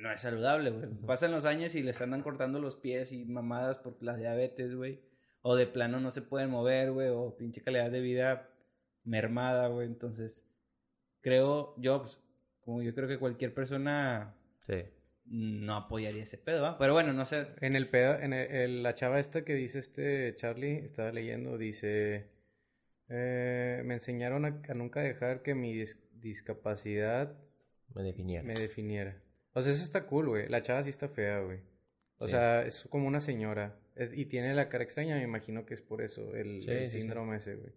[0.00, 0.88] no es saludable, güey.
[1.06, 5.00] Pasan los años y les andan cortando los pies y mamadas por la diabetes, güey.
[5.42, 7.08] O de plano no se pueden mover, güey.
[7.08, 8.48] O pinche calidad de vida
[9.04, 9.86] mermada, güey.
[9.86, 10.46] Entonces,
[11.20, 12.20] creo, yo, pues,
[12.60, 14.34] como yo creo que cualquier persona
[14.66, 14.84] Sí.
[15.26, 16.78] no apoyaría ese pedo, ¿va?
[16.78, 17.46] Pero bueno, no sé.
[17.60, 21.56] En el pedo, en el- el- la chava esta que dice este Charlie, estaba leyendo,
[21.58, 22.30] dice,
[23.08, 27.34] eh, me enseñaron a, a nunca dejar que mi dis- discapacidad
[27.94, 28.42] Me definiera.
[28.44, 29.16] me definiera.
[29.52, 30.48] O sea, eso está cool, güey.
[30.48, 31.58] La chava sí está fea, güey.
[32.18, 32.32] O Sí.
[32.32, 33.76] sea, es como una señora.
[33.96, 36.88] Es- y tiene la cara extraña, me imagino que es por eso, el, Sí, el
[36.88, 37.00] sí, sí.
[37.00, 37.72] síndrome ese, güey.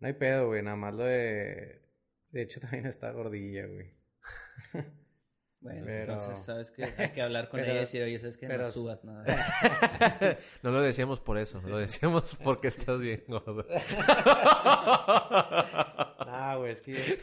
[0.00, 0.62] No hay pedo, güey.
[0.62, 1.80] Nada más lo de...
[2.30, 3.90] De hecho, también está gordilla, güey.
[5.60, 6.92] Bueno, Pero- entonces, ¿sabes qué?
[6.98, 8.46] Hay que hablar con Pero- ella y decir, oye, ¿sabes qué?
[8.48, 9.24] pero- No subas nada.
[10.62, 13.64] no lo decíamos por eso, lo decíamos porque estás bien gordo.
[16.26, 17.18] Ah, güey, es que...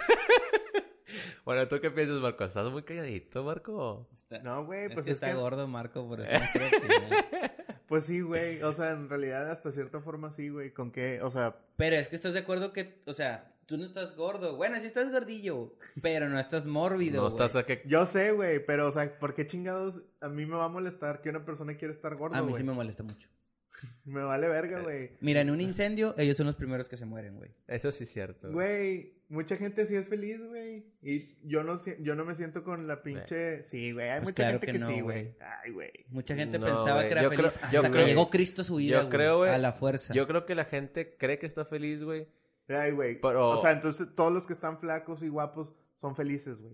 [1.45, 2.43] bueno, ¿tú qué piensas, Marco?
[2.43, 4.07] ¿Estás muy calladito, Marco?
[4.13, 5.33] Está- No, güey, es pues que es está que...
[5.35, 6.29] gordo Marco, por eso.
[7.87, 8.61] Pues sí, güey.
[8.63, 10.71] O sea, en realidad, hasta cierta forma sí, güey.
[10.73, 11.21] ¿Con qué?
[11.21, 14.55] O sea, Pero es que estás de acuerdo que, o sea, tú no estás gordo.
[14.55, 17.33] Bueno, sí estás gordillo, pero no estás mórbido, No güey.
[17.33, 17.81] estás a que...
[17.85, 18.65] yo sé, güey.
[18.65, 21.75] Pero, o sea, ¿por qué chingados a mí me va a molestar que una persona
[21.75, 23.27] quiera estar gordo, A mí sí me molesta mucho.
[24.05, 25.11] Me vale verga, güey.
[25.21, 27.51] Mira, en un incendio, ellos son los primeros que se mueren, güey.
[27.67, 28.51] Eso sí es cierto.
[28.51, 30.85] Güey, mucha gente sí es feliz, güey.
[31.01, 33.63] Y yo no, si- yo no me siento con la pinche...
[33.63, 35.35] Sí, güey, hay Pues mucha claro gente que que, no, sí, güey.
[35.63, 35.91] Ay, güey.
[36.09, 38.61] Mucha gente No, pensaba que era Yo feliz creo- hasta yo que creo- llegó Cristo
[38.61, 40.13] a su vida, yo creo, güey, A la fuerza.
[40.13, 42.27] Yo creo que la gente cree que está feliz, güey.
[42.67, 43.19] Ay, güey.
[43.19, 46.73] Pero- O sea, entonces todos los que están flacos y guapos son felices, güey.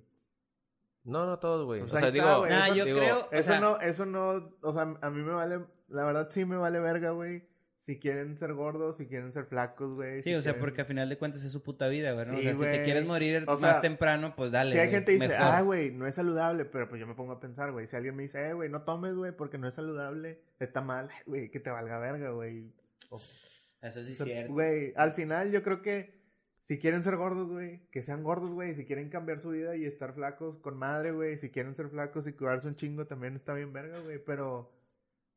[1.08, 1.80] No, no todos, güey.
[1.82, 2.40] Pues o sea, está, digo...
[2.40, 2.52] güey.
[2.52, 5.24] Nah, eso- yo digo, creo, o Eso sea, no, eso no, o sea, a mí
[5.24, 7.44] me vale, la verdad sí me vale verga, güey.
[7.80, 10.22] Si quieren ser gordos, si quieren ser flacos, güey.
[10.22, 12.26] Sí, si o sea, quieren- porque a final de cuentas es su puta vida, güey.
[12.26, 12.34] ¿no?
[12.34, 14.74] Sí, o sea, si te quieres morir O más temprano, pues dale.
[14.74, 15.46] Si hay gente que dice, mejor.
[15.56, 17.88] ah, güey, no es saludable, pero pues yo me pongo a pensar, güey.
[17.88, 21.10] Si alguien me dice, eh, güey, no tomes, güey, porque no es saludable, está mal,
[21.26, 22.66] güey, que te valga verga, güey.
[23.82, 24.52] Eso sí es cierto.
[24.52, 26.17] Güey, al final yo creo que
[26.68, 28.76] si quieren ser gordos, güey, que sean gordos, güey.
[28.76, 31.38] Si quieren cambiar su vida y estar flacos, con madre, güey.
[31.38, 34.20] Si quieren ser flacos y cuidarse un chingo, también está bien verga, güey.
[34.24, 34.72] Pero,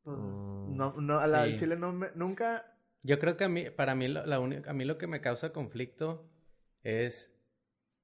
[0.03, 1.57] pues, Mm, no, no, a la sí.
[1.57, 2.66] chile no me, nunca,
[3.03, 5.21] Yo creo que a mí, para mí, lo- la uni- a mí lo que me
[5.23, 6.29] causa conflicto
[6.83, 7.33] es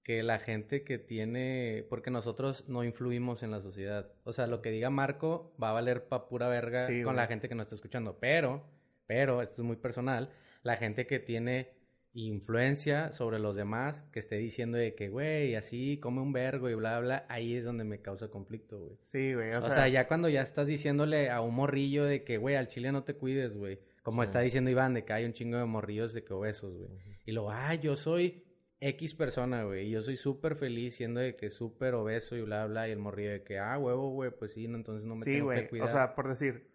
[0.04, 4.10] que la gente que tiene, porque nosotros no influimos en la sociedad.
[4.24, 7.16] O sea, lo que diga Marco va a valer pa' pura verga Sí, con güey.
[7.16, 8.18] la gente que nos está escuchando.
[8.20, 8.64] Pero,
[9.06, 10.30] pero, esto es muy personal,
[10.62, 11.75] la gente que tiene
[12.24, 16.74] influencia sobre los demás, que esté diciendo de que, güey, así, come un vergo y
[16.74, 18.96] bla, bla, ahí es donde me causa conflicto, güey.
[19.12, 19.52] sí, güey.
[19.54, 22.68] O, O sea, ya cuando ya estás diciéndole a un morrillo de que, güey, al
[22.68, 23.78] chile no te cuides, güey.
[24.02, 24.26] Como Sí.
[24.26, 26.90] está diciendo Iván, de que hay un chingo de morrillos de que obesos, güey.
[27.24, 28.44] Y luego, ay, yo soy
[28.80, 29.88] X persona, güey.
[29.88, 32.88] Y yo soy súper feliz siendo de que súper obeso y bla, bla.
[32.88, 35.32] Y el morrillo de que, ah, huevo, güey, pues sí, no, entonces no me sí,
[35.32, 35.68] tengo que güey.
[35.68, 35.88] cuidar.
[35.88, 36.68] O sea, por decir,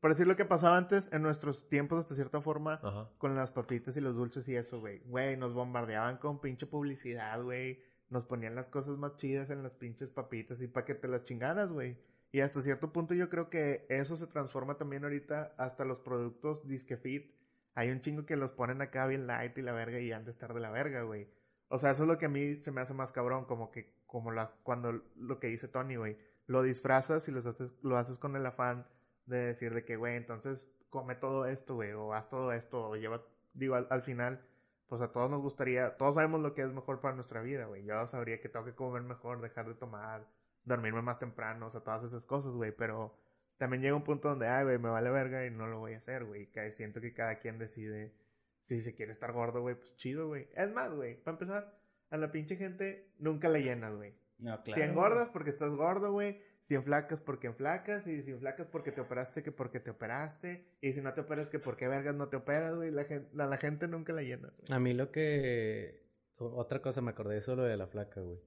[0.00, 3.08] por decir lo que pasaba antes en nuestros tiempos, hasta cierta forma, Ajá.
[3.18, 5.00] con las papitas y los dulces y eso, güey.
[5.06, 7.82] Güey, nos bombardeaban con pinche publicidad, güey.
[8.08, 11.24] Nos ponían las cosas más chidas en las pinches papitas y para que te las
[11.24, 11.98] chingaras, güey.
[12.30, 16.66] Y hasta cierto punto yo creo que eso se transforma también ahorita hasta los productos
[16.68, 17.32] Disque Fit.
[17.74, 20.30] Hay un chingo que los ponen acá bien light y la verga y han de
[20.30, 21.28] estar de la verga, güey.
[21.68, 23.94] O sea, eso es lo que a mí se me hace más cabrón, como que,
[24.06, 26.16] como la, cuando lo que dice Tony, güey.
[26.46, 28.86] Lo disfrazas y los haces, lo haces con el afán
[29.28, 32.96] de decir de que, güey, entonces come todo esto, güey, o haz todo esto, o
[32.96, 34.40] lleva, digo, al, al final,
[34.86, 37.84] pues a todos nos gustaría, todos sabemos lo que es mejor para nuestra vida, güey.
[37.84, 40.26] Yo sabría que tengo que comer mejor, dejar de tomar,
[40.64, 43.14] dormirme más temprano, o sea, todas esas cosas, güey, pero
[43.58, 45.98] también llega un punto donde, ay, güey, me vale verga y no lo voy a
[45.98, 46.48] hacer, güey.
[46.72, 48.14] Siento que cada quien decide
[48.62, 50.48] si se quiere estar gordo, güey, pues chido, güey.
[50.54, 51.78] Es más, güey, para empezar,
[52.10, 54.14] a la pinche gente nunca le llenas, güey.
[54.38, 54.80] No, claro.
[54.80, 56.40] Si engordas porque estás gordo, güey.
[56.68, 58.06] Si enflacas porque enflacas.
[58.06, 60.66] Y si enflacas porque te operaste, que porque te operaste.
[60.82, 62.90] Y si no te operas, que porque vergas no te operas, güey.
[62.90, 64.70] La gente, la gente nunca la llena, güey.
[64.70, 66.06] A mí lo que...
[66.36, 68.38] Otra cosa, me acordé de eso lo de la flaca, güey.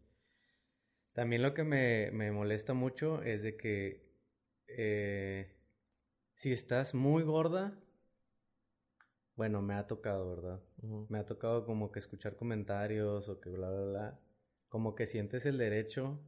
[1.13, 4.05] También lo que me, me molesta mucho es de que
[4.67, 5.51] eh,
[6.35, 7.73] si estás muy gorda,
[9.35, 10.61] bueno, me ha tocado, ¿verdad?
[11.09, 14.19] Me ha tocado como que escuchar comentarios o que bla, bla, bla.
[14.69, 16.19] Como que sientes el derecho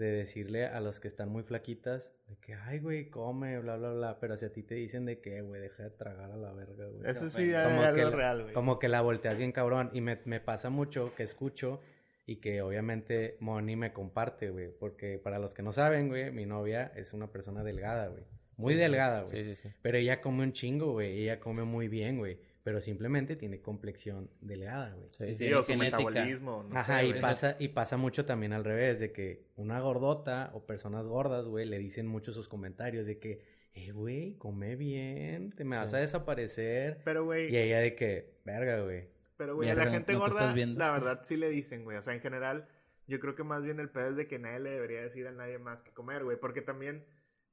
[0.00, 3.92] de decirle a los que están muy flaquitas de que, ay, güey, come, bla, bla,
[3.92, 4.18] bla.
[4.20, 6.86] Pero si a ti te dicen de que, güey, deja de tragar a la verga,
[6.86, 7.08] güey.
[7.08, 8.54] Eso sí es Como que algo la- real, güey.
[8.54, 9.90] Como que la volteas bien cabrón.
[9.92, 11.80] Y me, me pasa mucho que escucho
[12.26, 14.70] y que obviamente Moni me comparte, güey.
[14.78, 18.24] Porque para los que no saben, güey, mi novia es una persona delgada, güey.
[18.56, 19.44] Muy delgada, güey.
[19.44, 19.74] Sí, sí, sí.
[19.82, 21.22] Pero ella come un chingo, güey.
[21.22, 22.38] Ella come muy bien, güey.
[22.62, 25.08] Pero simplemente tiene complexión delgada, güey.
[25.16, 25.52] Sí, sí.
[25.54, 26.62] O su metabolismo.
[26.68, 30.50] No Ajá, sé, y pasa, y pasa mucho también al revés, de que una gordota
[30.52, 33.40] o personas gordas, güey, le dicen mucho sus comentarios de que,
[33.72, 35.96] eh, güey, come bien, te me vas Sí.
[35.96, 36.98] a desaparecer.
[37.04, 39.08] Pero, güey, Y ella de que, verga, güey.
[39.38, 41.96] Pero, güey, a la gente no gorda, la verdad sí le dicen, güey.
[41.96, 42.68] O sea, en general,
[43.06, 45.32] yo creo que más bien el pedo es de que nadie le debería decir a
[45.32, 46.36] nadie más que comer, güey.
[46.38, 47.06] Porque también,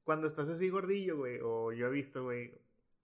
[0.04, 2.52] cuando estás así gordillo, güey, o yo he visto, güey,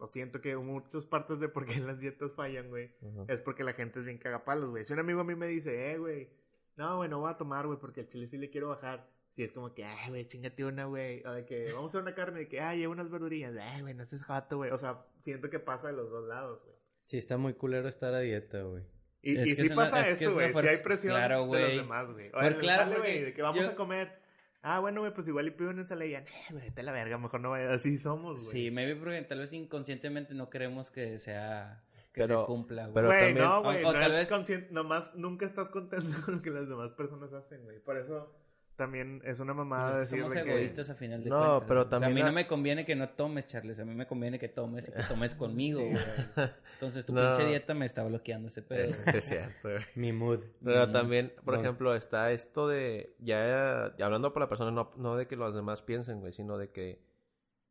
[0.05, 2.91] o siento que muchas partes de por qué las dietas fallan, güey,
[3.29, 4.85] es porque la gente es bien cagapalos, güey.
[4.85, 6.29] Si un amigo a mí me dice, eh, güey,
[6.77, 9.09] no, güey, no voy a tomar, güey, porque el chile sí le quiero bajar.
[9.35, 11.25] Si es como que, ay, güey, chingate una, güey.
[11.27, 13.55] O de que vamos a hacer una carne, de que, ay, lleva unas verdurillas.
[13.61, 14.71] Ay, güey, no seas jato, güey.
[14.71, 16.77] O sea, siento que pasa de los dos lados, güey.
[17.05, 18.85] Sí, está muy culero estar a dieta, güey.
[19.23, 20.53] Y, sí una- pasa eso, güey.
[20.53, 22.31] Si hay presión claro, de los demás, güey.
[22.33, 24.24] Oye, claro, güey, de que vamos yo- a comer.
[24.67, 26.91] Ah, bueno, güey, pues igual y pido una ensalada y ya, "Eh, güey, te la
[26.91, 27.71] verga, mejor no vaya.
[27.73, 28.53] Así somos, güey.
[28.65, 31.83] Sí, maybe porque tal vez inconscientemente no queremos que sea...
[32.15, 32.95] Que Pero- se cumpla, güey.
[32.95, 35.69] pero Güey, también- no, güey, o- o no tal es vez- consciente, nomás nunca estás
[35.69, 37.79] contento con lo que las demás personas hacen, güey.
[37.81, 38.33] Por eso
[38.77, 40.41] también es una mamada Pues somos que...
[40.41, 41.65] egoístas a final de No, cuentas.
[41.69, 41.81] pero.
[41.81, 43.79] O sea, a también mí la- no me conviene que no tomes, Charles.
[43.81, 46.51] A mí me conviene que tomes y que tomes conmigo, Sí, güey.
[46.75, 47.23] Entonces tu No.
[47.33, 48.93] pinche dieta me está bloqueando ese pedo.
[48.93, 49.79] Sí, es cierto, güey.
[49.95, 50.41] Mi mood.
[50.65, 55.17] Pero también, por ejemplo, está esto de, ya, ya hablando por la persona, no, no
[55.17, 57.01] de que los demás piensen, güey, sino de que,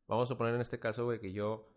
[0.08, 1.68] vamos a suponer en este caso, güey, que yo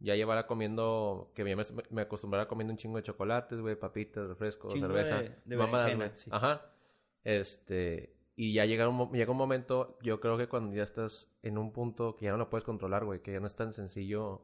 [0.00, 4.28] ya llevara comiendo, que ya me, me acostumbrara comiendo un chingo de chocolates, güey, papitas,
[4.28, 6.10] refrescos, cerveza, de- de mamadas, güey.
[6.14, 6.30] sí.
[6.32, 6.62] Ajá.
[7.22, 11.28] Este, y ya llega un, mo- llega un momento, yo creo que cuando ya estás
[11.42, 13.72] en un punto que ya no lo puedes controlar, güey, que ya no es tan
[13.72, 14.42] sencillo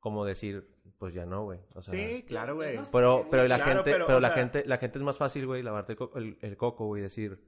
[0.00, 1.60] como decir, pues ya no, güey.
[1.74, 2.76] O sea, Sí, claro, güey.
[2.76, 5.16] no sé, pero, pero la Claro, gente, pero, la sea- gente, la gente es más
[5.18, 7.38] fácil, güey, lavarte el, co- el- el coco, güey, decir,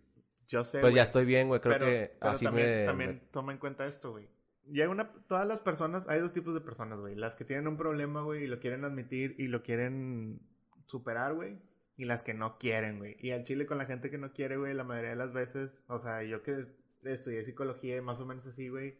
[0.49, 3.23] Yo sé, pues ya estoy bien, güey, creo pero, que pero así también, me, también
[3.31, 4.29] toma en cuenta esto, güey.
[4.69, 7.15] Llega una, todas las personas, hay dos tipos de personas, güey.
[7.15, 10.41] Las que tienen un problema, güey, y lo quieren admitir y lo quieren
[10.87, 11.59] superar, güey.
[11.97, 13.17] Y las que no quieren, güey.
[13.21, 15.81] Y al chile con la gente que no quiere, güey, la mayoría de las veces,
[15.89, 16.67] o sea, yo que
[17.05, 18.99] estudié psicología y más o menos así, güey.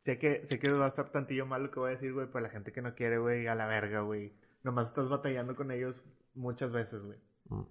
[0.00, 2.26] Sé que, sé que va a estar tantillo mal lo que voy a decir, güey,
[2.26, 4.32] pero la gente que no quiere, güey, a la verga, güey.
[4.62, 6.02] Nomás estás batallando con ellos
[6.34, 7.18] muchas veces, güey.
[7.48, 7.62] Mm.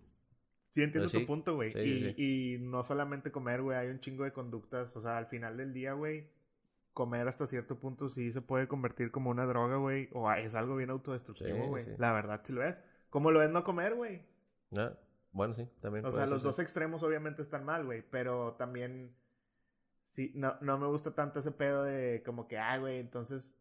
[0.72, 1.74] Sí, entiendo Pues sí, tu punto, güey.
[1.74, 4.96] sí, y, sí, y no solamente comer, güey, hay un chingo de conductas.
[4.96, 6.30] O sea, al final del día, güey,
[6.94, 10.10] comer hasta cierto punto sí se puede convertir como una droga, güey.
[10.14, 11.86] O es algo bien autodestructivo, güey.
[11.98, 12.82] La verdad, si lo es.
[13.18, 14.22] Como lo es no comer, güey.
[14.78, 14.94] Ah,
[15.32, 16.06] Bueno, sí, también.
[16.06, 18.04] O sea, los dos extremos obviamente están mal, güey.
[18.12, 19.12] Pero también,
[20.04, 23.56] sí, no, no me gusta tanto ese pedo de como que, ah, güey, entonces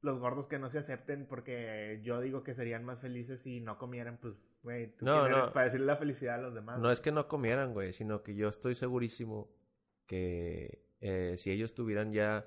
[0.00, 3.76] los gordos que no se acepten porque yo digo que serían más felices si no
[3.76, 5.52] comieran, pues, güey, tú No, no.
[5.52, 6.80] para decirle la felicidad a los demás.
[6.80, 9.50] No es que no comieran, güey, sino que yo estoy segurísimo
[10.06, 12.46] que eh, si ellos tuvieran ya,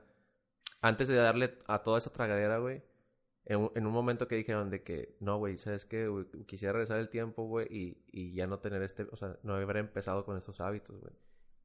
[0.82, 2.82] antes de darle a toda esa tragadera, güey,
[3.46, 6.08] en, un- en un momento que dijeron de que, no, güey, ¿sabes qué?
[6.46, 9.78] Quisiera regresar el tiempo, güey, y, y ya no tener este, o sea, no haber
[9.78, 11.14] empezado con estos hábitos, güey.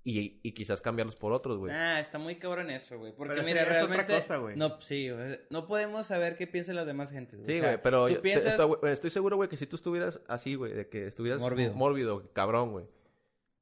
[0.09, 1.73] Y, y quizás cambiarlos por otros, güey.
[1.75, 3.13] Ah, está muy cabrón eso, güey.
[3.13, 4.57] Porque Pero mira, es otra cosa, güey.
[4.57, 7.41] no, sí, güey, no podemos saber qué piensan las demás gentes.
[7.45, 9.75] Sí, o sea, güey, pero tú yo- te- piensas- estoy seguro, güey, que si tú
[9.75, 11.75] estuvieras así, güey, de que estuvieras Mórbido.
[11.75, 12.85] mórbido cabrón, güey.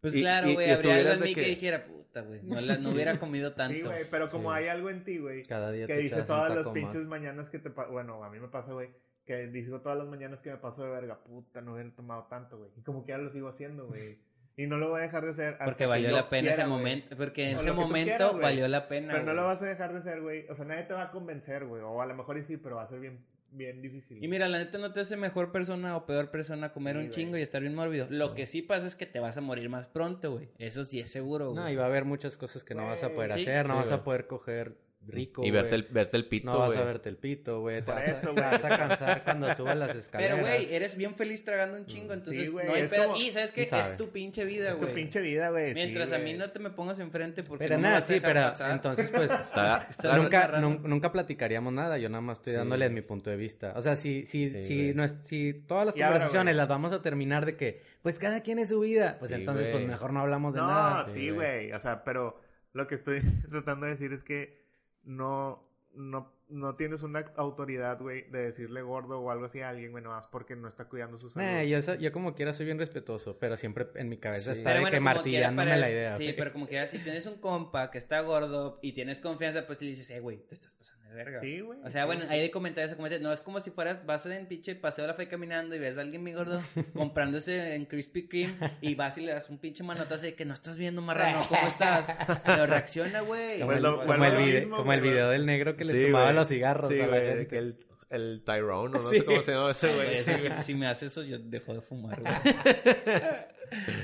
[0.05, 1.43] Pues y- claro, güey, habría algo en mí que...
[1.43, 3.75] que- dijera, puta, güey, no, la- no hubiera comido tanto.
[3.75, 4.59] Sí, güey, pero como Sí.
[4.59, 7.05] hay algo en ti, güey, Cada día que te dice echas un todas las pinches
[7.07, 8.90] mañanas que te Bueno, a mí me pasa, güey,
[9.27, 12.59] que digo todas las mañanas que me paso de verga, puta, no hubiera tomado tanto,
[12.59, 12.71] güey.
[12.77, 14.19] Y como que ya lo sigo haciendo, güey.
[14.57, 16.64] Y no lo voy a dejar de hacer hasta Porque que valió la pena ese
[16.67, 17.17] momento.
[17.17, 19.14] Porque en O ese momento quieras, valió la pena.
[19.14, 20.47] Pero no lo vas a dejar de hacer, güey.
[20.49, 21.83] O sea, nadie te va a convencer, güey.
[21.83, 23.19] O a lo mejor y sí, pero va a ser bien,
[23.57, 24.23] bien difícil.
[24.23, 27.05] Y mira, la neta no te hace mejor persona o peor persona comer Sí, un
[27.07, 27.14] güey.
[27.14, 28.07] chingo y estar bien mórbido.
[28.11, 30.49] Lo que sí pasa es que te vas a morir más pronto, güey.
[30.59, 31.57] Eso sí es seguro, güey.
[31.62, 33.77] No, y va a haber muchas cosas que no vas a poder Sí, hacer, no
[33.77, 35.81] vas a poder coger rico, Y verte güey.
[35.83, 36.79] el, verte el pito, No vas güey.
[36.81, 37.77] a verte el pito, güey.
[37.81, 38.45] Te, Por vas a- eso, te güey.
[38.53, 40.37] vas a cansar cuando subas las escaleras.
[40.40, 42.90] Pero, güey, eres bien feliz tragando un chingo, Mm, entonces sí, güey, no hay es
[42.90, 43.05] pedo.
[43.09, 43.67] como- Y, ¿sabes qué?
[43.67, 44.95] ¿Quién Es tu pinche vida, Es tu güey.
[44.95, 45.69] pinche vida, güey.
[45.69, 46.38] sí, Mientras a mí güey.
[46.38, 48.71] no te me pongas enfrente porque Pero no nada, vas a sí, pero pasar.
[48.73, 52.59] entonces, pues, Está, Está nunca, nunca platicaríamos nada, yo nada más estoy Sí.
[52.59, 53.75] dándole mi punto de vista.
[53.77, 54.95] O sea, si, si, Sí, si, güey.
[54.95, 56.57] no es- si todas las Y conversaciones güey.
[56.57, 59.67] las vamos a terminar de que, pues cada quien es su vida, pues Sí, entonces,
[59.67, 59.73] güey.
[59.79, 61.05] pues mejor no hablamos de No, nada.
[61.07, 61.35] sí, sí, güey.
[61.69, 61.73] güey.
[61.73, 62.40] O sea, pero
[62.73, 64.63] lo que estoy tratando de decir es que
[65.05, 69.93] no, no, no tienes una autoridad, güey, de decirle gordo o algo así a alguien,
[69.93, 71.47] güey, nomás porque no está cuidando su salud.
[71.47, 74.59] Nah, yo, yo como quiera soy bien respetuoso, pero siempre en mi cabeza Sí.
[74.59, 76.12] está Pero de bueno, que como quiera, martillándome para- la idea.
[76.14, 79.81] Sí, pero como que si tienes un compa que está gordo y tienes confianza, pues
[79.83, 81.38] le dices, eh, güey, te estás pasando verga.
[81.40, 81.79] Sí, güey.
[81.85, 83.22] O sea, bueno, hay de comentarios a comentarios.
[83.22, 85.96] No es como si fueras, vas en pinche paseo de la fe caminando y ves
[85.96, 86.61] a alguien bien gordo
[86.94, 90.55] comprándose en Krispy Kreme y vas y le das un pinche manotazo de que no
[90.55, 92.07] estás viendo, marrano, ¿cómo estás?
[92.44, 93.61] Pero reacciona, güey.
[93.61, 97.07] Como el, como como video del negro que le Sí, tomaba los cigarros Sí, a
[97.07, 97.46] la gente.
[97.46, 97.77] que el,
[98.14, 99.18] el Tyrone, o no Sí.
[99.18, 101.81] sé cómo se llama ese Güey, Sí, si, si me haces eso, yo dejo de
[101.81, 102.35] fumar, güey.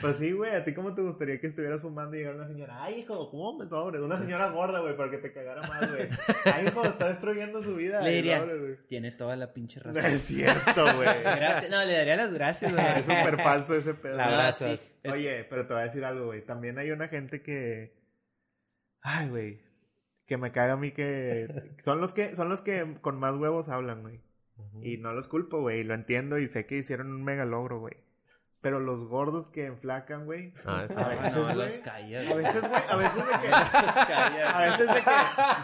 [0.01, 2.83] Pues sí, güey, ¿a ti cómo te gustaría que estuvieras fumando y llegara una señora?
[2.83, 4.01] Ay, hijo, ¿cómo me sobre?
[4.01, 6.09] Una señora gorda, güey, para que te cagara más, güey.
[6.46, 8.01] Ay, hijo, está destruyendo su vida.
[8.01, 8.79] Le diría, güey.
[8.88, 10.07] Tiene toda la pinche No razón.
[10.11, 11.23] es cierto, güey.
[11.23, 11.70] Gracias.
[11.70, 12.85] No, le daría las gracias, güey.
[12.96, 14.16] Es súper falso ese pedo.
[14.16, 14.81] La No, abrazas.
[14.81, 16.44] sí, es Oye, pero te voy a decir algo, güey.
[16.44, 17.92] También hay una gente que.
[19.03, 19.61] Ay, güey.
[20.31, 21.75] Que me caga a mí que.
[21.83, 24.21] Son los que, son los que con más huevos hablan, güey.
[24.81, 25.83] Y no los culpo, güey.
[25.83, 27.95] Lo entiendo y sé que hicieron un mega logro, güey.
[28.62, 30.53] Pero los gordos que enflacan, güey.
[30.66, 31.57] Ah, A veces, no, güey.
[31.57, 32.29] los callas.
[32.31, 32.83] A veces, güey.
[32.90, 33.49] A veces de que.
[34.51, 35.11] A veces de que,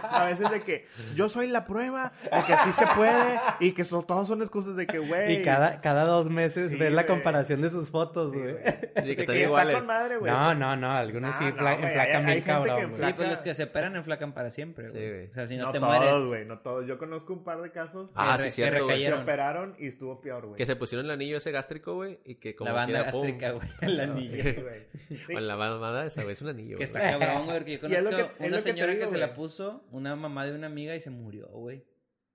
[0.02, 3.84] a veces de que yo soy la prueba de que sí se puede y que
[3.84, 5.34] son, todos son excusas de que, güey.
[5.34, 7.14] Y cada, cada dos meses Sí, ves la güey.
[7.14, 8.52] comparación de sus fotos, Sí, güey.
[8.52, 8.64] güey.
[8.64, 9.76] De De que que está iguales.
[9.76, 10.32] con madre, güey.
[10.32, 13.06] No, no, no, algunos Ah, sí no, enflacan bien gente que cabrón, güey.
[13.08, 15.02] Sí, pues los que se operan enflacan para siempre, güey.
[15.02, 15.26] Sí, güey.
[15.26, 16.26] O sea, si no, no te todos, mueres.
[16.28, 16.86] güey, no todos.
[16.86, 20.46] Yo conozco un par de casos Ah, que sí, que se operaron y estuvo peor,
[20.46, 20.56] güey.
[20.56, 23.68] Que se pusieron el anillo ese gástrico, güey, y que como La banda gástrica, güey.
[23.82, 24.42] El anillo.
[24.62, 24.82] Güey.
[25.08, 25.16] Sí.
[25.34, 27.02] Con la banda esa, güey, es un anillo, Que güey.
[27.04, 29.84] está cabrón, güey, porque yo conozco que- una que señora que, digo, se la puso,
[29.92, 31.84] una mamá de una amiga y se murió, güey.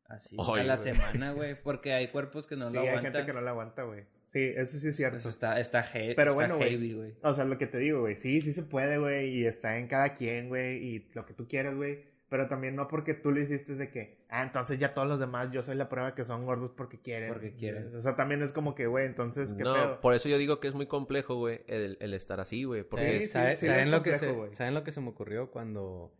[0.06, 0.94] Así, Ay, a la güey.
[0.94, 3.14] semana, güey, porque hay cuerpos que no Sí, lo hay aguantan.
[3.14, 4.04] gente que no la aguanta, güey.
[4.34, 5.18] Sí, eso sí es cierto.
[5.18, 6.70] Eso está, está, he- Pero está bueno, güey.
[6.72, 7.14] heavy, güey.
[7.22, 8.16] O sea, lo que te digo, güey.
[8.16, 9.30] Sí, sí se puede, güey.
[9.30, 10.78] Y está en cada quien, güey.
[10.84, 12.11] Y lo que tú quieras, güey.
[12.32, 15.52] Pero también no porque tú lo hiciste de que, ah, entonces ya todos los demás,
[15.52, 17.28] yo soy la prueba que son gordos porque quieren.
[17.28, 17.94] Porque quieren.
[17.94, 20.00] O sea, también es como que, güey, entonces, ¿qué No, pedo?
[20.00, 22.84] por eso yo digo que es muy complejo, güey, el, el estar así, güey.
[22.84, 24.56] Porque Sí, Sí, ¿sabe- sí, ¿saben, lo que se.
[24.56, 26.14] ¿Saben lo que se me ocurrió cuando...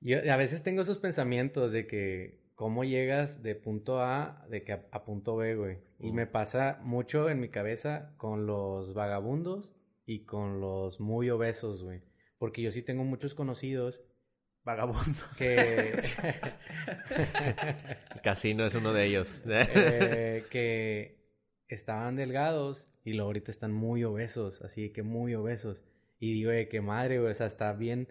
[0.00, 4.72] Yo a veces tengo esos pensamientos de que cómo llegas de punto A de que
[4.72, 5.78] a, a punto B, güey.
[5.98, 6.14] Y Mm.
[6.14, 9.68] me pasa mucho en mi cabeza con los vagabundos
[10.06, 12.02] y con los muy obesos, güey.
[12.38, 14.00] Porque yo sí tengo muchos conocidos
[14.68, 15.22] Vagabundo.
[15.38, 15.92] que...
[18.14, 19.42] el casino es uno de ellos.
[19.48, 21.16] eh, que
[21.68, 25.82] estaban delgados y luego ahorita están muy obesos, así que muy obesos.
[26.20, 28.08] Y digo, de que madre, güey, o sea, está bien,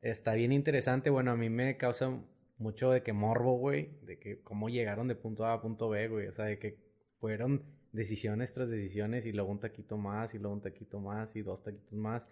[0.00, 1.10] está bien interesante.
[1.10, 2.20] Bueno, a mí me causa
[2.56, 6.06] mucho de que morbo, güey, de que cómo llegaron de punto A a punto B,
[6.06, 6.78] güey, o sea, de que
[7.18, 11.42] fueron decisiones tras decisiones y luego un taquito más y luego un taquito más y
[11.42, 12.22] dos taquitos más.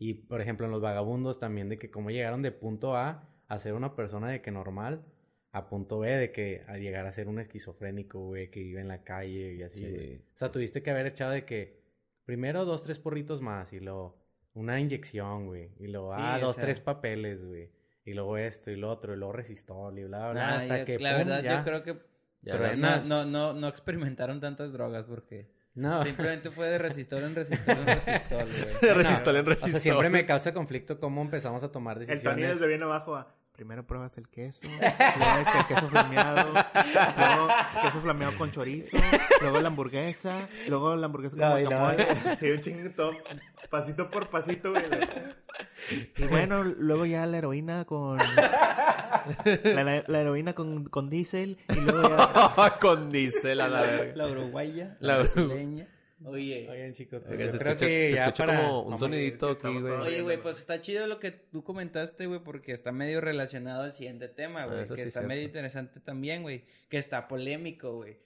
[0.00, 3.60] Y, por ejemplo, en los vagabundos también de que cómo llegaron de punto A a
[3.60, 5.04] ser una persona de que normal
[5.52, 8.88] a punto B de que al llegar a ser un esquizofrénico, güey, que vive en
[8.88, 10.20] la calle y así, Sí.
[10.34, 11.82] O sea, tuviste que haber echado de que
[12.24, 14.16] primero dos, tres porritos más y luego
[14.54, 15.70] una inyección, güey.
[15.78, 17.68] Y luego, Sí, ah, dos, sea- tres papeles, güey.
[18.04, 20.46] Y luego esto y lo otro, y luego resistol y bla, bla, bla.
[20.46, 21.58] Nah, hasta yo- que, la pum, verdad, ya.
[21.58, 21.96] yo creo que
[22.42, 26.02] Ya no, no, no experimentaron tantas drogas porque No.
[26.02, 28.74] simplemente fue de resistor en resistor en resistor, güey.
[28.82, 29.80] De resistol en O sea, resistol.
[29.80, 32.36] siempre me causa conflicto cómo empezamos a tomar El decisiones.
[32.36, 33.34] Tony desde bien abajo a...
[33.52, 37.48] Primero pruebas el queso, luego el queso flameado, luego
[37.82, 38.96] queso flameado con chorizo,
[39.42, 42.36] luego la hamburguesa, luego la hamburguesa con No, guacamole.
[42.36, 43.12] Sí, un chingo todo,
[43.68, 44.84] pasito por pasito, güey.
[46.16, 48.18] Y bueno, luego ya la heroína con...
[49.64, 52.78] La, la heroína con, con diésel y luego ya...
[52.80, 54.16] Con diésel a la verga.
[54.16, 55.88] la uruguaya, La brasileña.
[56.22, 58.60] Oye, Oigan, chicos, pues, Oigan, yo se creo escucha- que se ya escucha para...
[58.60, 59.92] como un vamos- sonidito aquí, güey.
[59.94, 63.94] Oye, güey, pues está chido lo que tú comentaste, güey, porque está medio relacionado al
[63.94, 64.80] siguiente tema, güey.
[64.80, 66.64] Ah, que sí está es medio interesante también, güey.
[66.90, 68.18] Que está polémico, güey.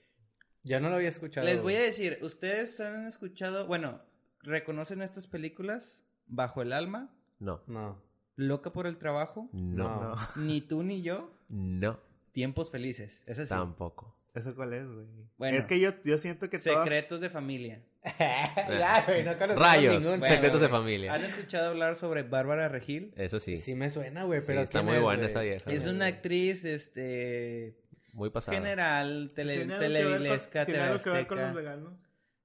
[0.63, 1.45] Ya no lo había escuchado.
[1.45, 4.01] Les voy a decir, ¿ustedes han escuchado, bueno,
[4.41, 6.03] reconocen estas películas?
[6.27, 7.61] Bajo el alma, No.
[7.67, 8.01] No.
[8.35, 10.15] Loca por el trabajo, No.
[10.15, 10.15] No.
[10.35, 11.99] ni tú ni yo, No.
[12.33, 13.23] tiempos felices.
[13.25, 13.49] Es así.
[13.49, 14.13] Tampoco.
[14.33, 15.05] ¿Eso cuál es, güey?
[15.37, 15.57] Bueno.
[15.57, 16.83] es que yo, yo siento que todas...
[16.83, 17.81] Secretos de familia.
[18.19, 20.19] ya, güey, no Rayos, ningún.
[20.19, 21.13] Bueno, secretos de familia.
[21.13, 23.13] ¿Han escuchado hablar sobre Bárbara Regil?
[23.15, 23.55] Eso sí.
[23.57, 25.29] Sí me suena, güey, Sí, pero está ¿quién muy es, buena güey?
[25.29, 25.71] esa vieja.
[25.71, 25.95] Es güey.
[25.95, 27.77] una actriz, este...
[28.11, 28.57] Muy pasada.
[28.57, 31.57] General, tele, ¿Tiene algo que ver con- televilesca, ¿Tiene algo que ver con TV los
[31.57, 31.71] Azteca.
[31.75, 31.93] veganos?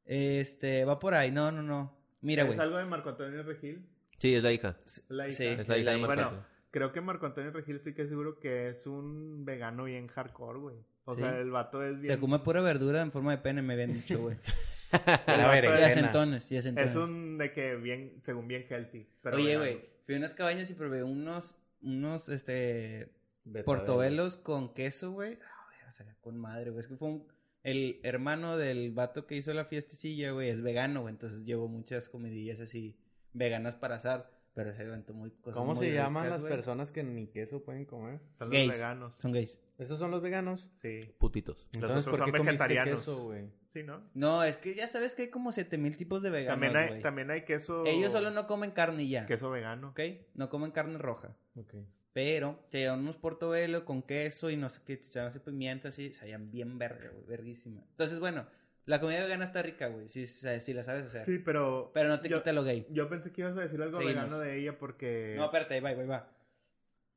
[0.05, 1.31] Este, va por ahí.
[1.33, 1.97] No, no, no.
[2.21, 2.61] Mira, ¿Es güey.
[2.61, 3.85] algo de Marco Antonio Regil?
[4.21, 4.77] Sí, es la hija.
[5.09, 5.37] La hija.
[5.37, 5.45] Sí.
[5.47, 6.47] Es la hija de Marco Bueno, Antonio.
[6.71, 10.77] creo que Marco Antonio Regil estoy que seguro que es un vegano bien hardcore, güey.
[11.07, 11.23] O Sí.
[11.23, 12.15] sea, el vato es bien...
[12.15, 14.37] Se come pura verdura en forma de pene, me habían dicho, güey.
[14.93, 16.37] el La vato y berenjena.
[16.37, 19.07] es, un de que bien, según bien healthy.
[19.23, 23.11] pero Oye, güey, fui a unas cabañas y probé unos, unos, este,
[23.45, 23.65] Betabelos.
[23.65, 25.39] portobelos con queso, güey.
[25.43, 26.81] Ah, güey, o sea, con madre, güey.
[26.81, 27.27] Es que fue un...
[27.63, 31.13] El hermano del vato que hizo la fiestecilla, güey, es vegano, güey.
[31.15, 32.97] Entonces llevó muchas comidillas así
[33.33, 34.31] veganas para asar.
[34.53, 36.53] Pero se aventó muy cosas ¿Cómo muy se llaman ricas, las güey.
[36.53, 38.21] personas que ni queso pueden comer?
[38.37, 38.67] Son gays.
[38.67, 39.15] los veganos.
[39.19, 39.61] Son gays.
[39.79, 40.69] ¿Esos son los veganos?
[40.75, 41.15] Sí.
[41.19, 41.69] Putitos.
[41.73, 43.01] Entonces, otros ¿por qué son comiste vegetarianos.
[43.01, 43.45] queso, güey?
[43.73, 44.03] Sí, ¿no?
[44.15, 47.01] No, es que ya sabes que hay como 7000 tipos de veganos, También hay, güey.
[47.03, 47.87] también hay queso...
[47.87, 49.27] Ellos solo no comen carne y ya.
[49.27, 49.91] Queso vegano.
[49.91, 50.01] ¿Ok?
[50.35, 51.37] No comen carne roja.
[51.55, 51.75] Ok.
[52.13, 56.13] Pero se llevan unos portobelo con queso y no sé qué, echaban así pimienta así,
[56.13, 57.83] se hallan bien verga, güey, verguísima.
[57.93, 58.47] Entonces, bueno,
[58.87, 61.25] la comida vegana está rica, güey, si, si la sabes hacer.
[61.27, 61.91] Sí, pero...
[61.95, 62.87] Pero no te yo, quita lo gay.
[62.91, 64.17] Yo pensé que ibas a decir algo Seguimos.
[64.25, 65.35] vegano de ella porque...
[65.37, 66.29] No, espérate, ahí va, ahí va.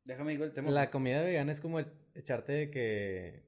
[0.04, 0.70] Déjame digo el tema.
[0.70, 3.44] La comida vegana es como el- echarte de que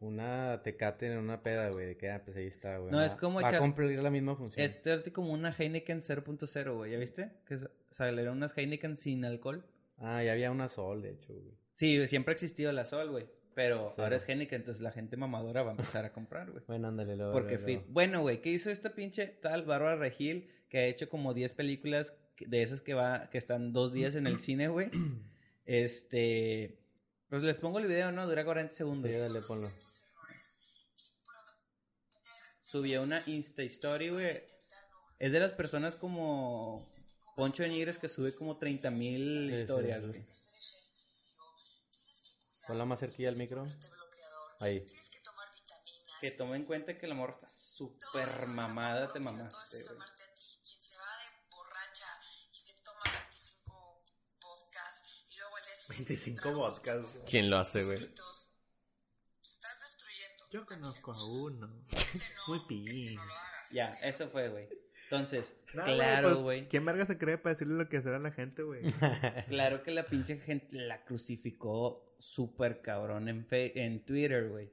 [0.00, 2.90] una tecate en una peda, güey, de que ah, pues ahí está, güey.
[2.90, 4.64] No, Va- es como va a echar- cumplir la misma función.
[4.66, 7.30] Es darte como una Heineken 0.0, güey, ¿ya viste?
[7.46, 9.64] Que sa- salieron unas Heineken sin alcohol.
[9.98, 11.54] Ah, ya había una sol, de hecho, güey.
[11.74, 13.26] Sí, siempre ha existido la sol, güey.
[13.54, 14.02] Pero Sí.
[14.02, 16.64] ahora es Heineken, entonces la gente mamadora va a empezar a comprar, güey.
[16.66, 17.32] Bueno, ándale, luego.
[17.32, 17.66] Porque luego.
[17.66, 17.80] fit.
[17.92, 22.14] Bueno, güey, ¿qué hizo esta pinche tal Bárbara Regil que ha hecho como 10 películas
[22.38, 24.88] de esas que va que están dos días en el cine, güey?
[25.66, 26.78] Este,
[27.28, 28.26] pues les pongo el video, ¿no?
[28.26, 29.10] Dura 40 segundos.
[29.10, 29.70] Sí, dale, ponlo.
[32.64, 34.40] Subió una Insta Story, güey.
[35.18, 36.82] Es de las personas como
[37.36, 40.20] Poncho de Nigres que sube como 30 mil historias, sí.
[42.66, 43.66] Ponla más cerquilla al micro.
[44.60, 44.84] Ahí.
[46.20, 49.98] Que toma en cuenta que la morra está súper mamada, te mamaste, güey.
[49.98, 52.06] quien se va de borracha
[52.52, 54.04] y se toma 25
[54.40, 57.24] podcasts y luego el día siguiente 25 traga unos vodkas.
[57.28, 57.98] ¿Quién lo hace, güey?
[57.98, 58.58] fritos,
[59.42, 60.44] Estás destruyendo.
[60.52, 61.84] Yo conozco a uno.
[62.46, 63.18] Muy pin.
[63.72, 64.68] Ya, eso fue, güey.
[65.04, 66.68] Entonces, No, güey, claro, pues, güey.
[66.68, 68.82] ¿Quién verga se cree para decirle lo que hacer a la gente, güey?
[69.48, 74.70] Claro que la pinche gente la crucificó súper cabrón en, en Twitter, güey.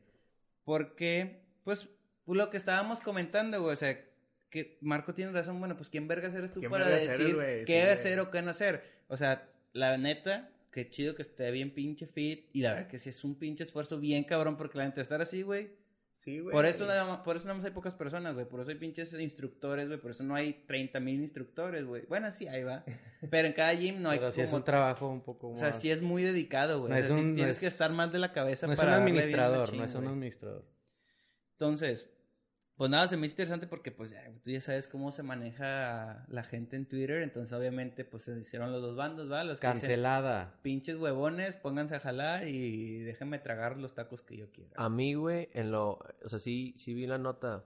[0.64, 1.90] Porque, pues,
[2.28, 4.00] lo que estábamos comentando, güey, o sea,
[4.50, 7.82] que Marco tiene razón, bueno, pues, ¿quién vergas eres tú ¿Quién para eres, decir qué
[7.84, 8.84] Sí, hacer o qué no hacer?
[9.08, 13.00] O sea, la neta, qué chido que esté bien pinche fit, y la verdad que
[13.00, 15.72] sí es un pinche esfuerzo bien cabrón, porque la neta estar así, güey,
[16.30, 16.52] Sí, güey.
[16.54, 18.46] por eso, nada más, por eso nada más hay pocas personas, güey.
[18.48, 20.00] Por eso hay pinches instructores, güey.
[20.00, 22.06] Por eso no hay 30 mil instructores, güey.
[22.08, 22.84] Bueno, sí, ahí va.
[23.32, 25.52] Pero en cada gym no hay Pero sí es como- un trabajo un poco O
[25.52, 25.60] más...
[25.60, 26.92] sea, sí es muy dedicado, güey.
[26.92, 28.74] No o es sí un- no tienes es- que estar más de la cabeza No
[28.74, 30.66] es un para darle bien administrador, machín, no es un administrador.
[31.54, 32.14] Entonces,
[32.80, 36.44] pues nada, se me hizo interesante porque pues tú ya sabes cómo se maneja la
[36.46, 37.24] gente en Twitter.
[37.24, 39.44] Entonces, obviamente, pues se hicieron los dos bandos, ¿va?
[39.44, 40.58] Los que dicen, Cancelada.
[40.62, 44.72] pinches huevones, pónganse a jalar y déjenme tragar los tacos que yo quiera.
[44.78, 46.00] A mí, güey, en lo...
[46.24, 47.66] O sea, sí, sí vi la nota.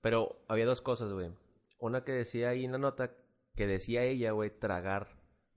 [0.00, 1.30] Pero había dos cosas, güey.
[1.78, 3.10] Una que decía ahí en la nota,
[3.56, 5.08] que decía ella, güey, tragar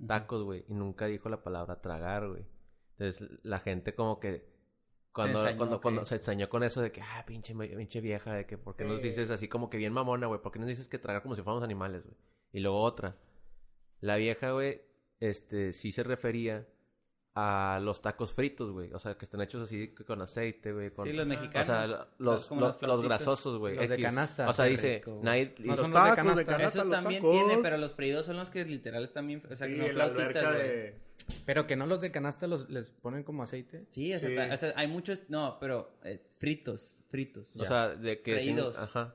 [0.05, 0.65] tacos, güey.
[0.67, 2.45] Y nunca dijo la palabra tragar, güey.
[2.97, 4.56] Entonces, la gente como que...
[5.17, 8.45] Cuando, ensañó, cuando, cuando se ensañó con eso de que, ah, pinche, pinche vieja, de
[8.45, 10.39] que, ¿por qué nos dices así como que bien mamona, güey?
[10.39, 12.15] ¿Por qué nos dices que tragar como si fuéramos animales, güey?
[12.53, 13.15] Y luego otra.
[13.99, 14.82] La vieja, güey,
[15.19, 16.67] este, sí se refería
[17.39, 18.91] a los tacos fritos, güey.
[18.93, 20.89] O sea, que están hechos así con aceite, güey.
[20.89, 21.06] Con...
[21.08, 21.67] Sí, los O mexicanos.
[21.67, 23.76] sea, lo- los, los, los grasosos, güey.
[23.76, 24.50] Los de canasta.
[24.50, 25.23] O sea, dice, rico, güey.
[25.23, 25.54] nadie...
[25.60, 26.39] No los- son los de canasta.
[26.39, 26.80] de canasta.
[26.80, 27.36] Esos también tacos.
[27.47, 29.43] tiene, pero los fritos son los que literal están bien.
[29.52, 30.67] O sea, Sí, que no flautitas, güey.
[30.67, 30.95] de...
[31.45, 33.86] Pero que no los de canasta los les ponen como aceite.
[33.91, 34.54] Sí, o sea, Sí.
[34.54, 37.56] o sea, hay muchos, no, pero eh, fritos, fritos.
[37.56, 38.34] O sea, de que...
[38.34, 38.78] Freídos.
[38.80, 39.13] Ajá.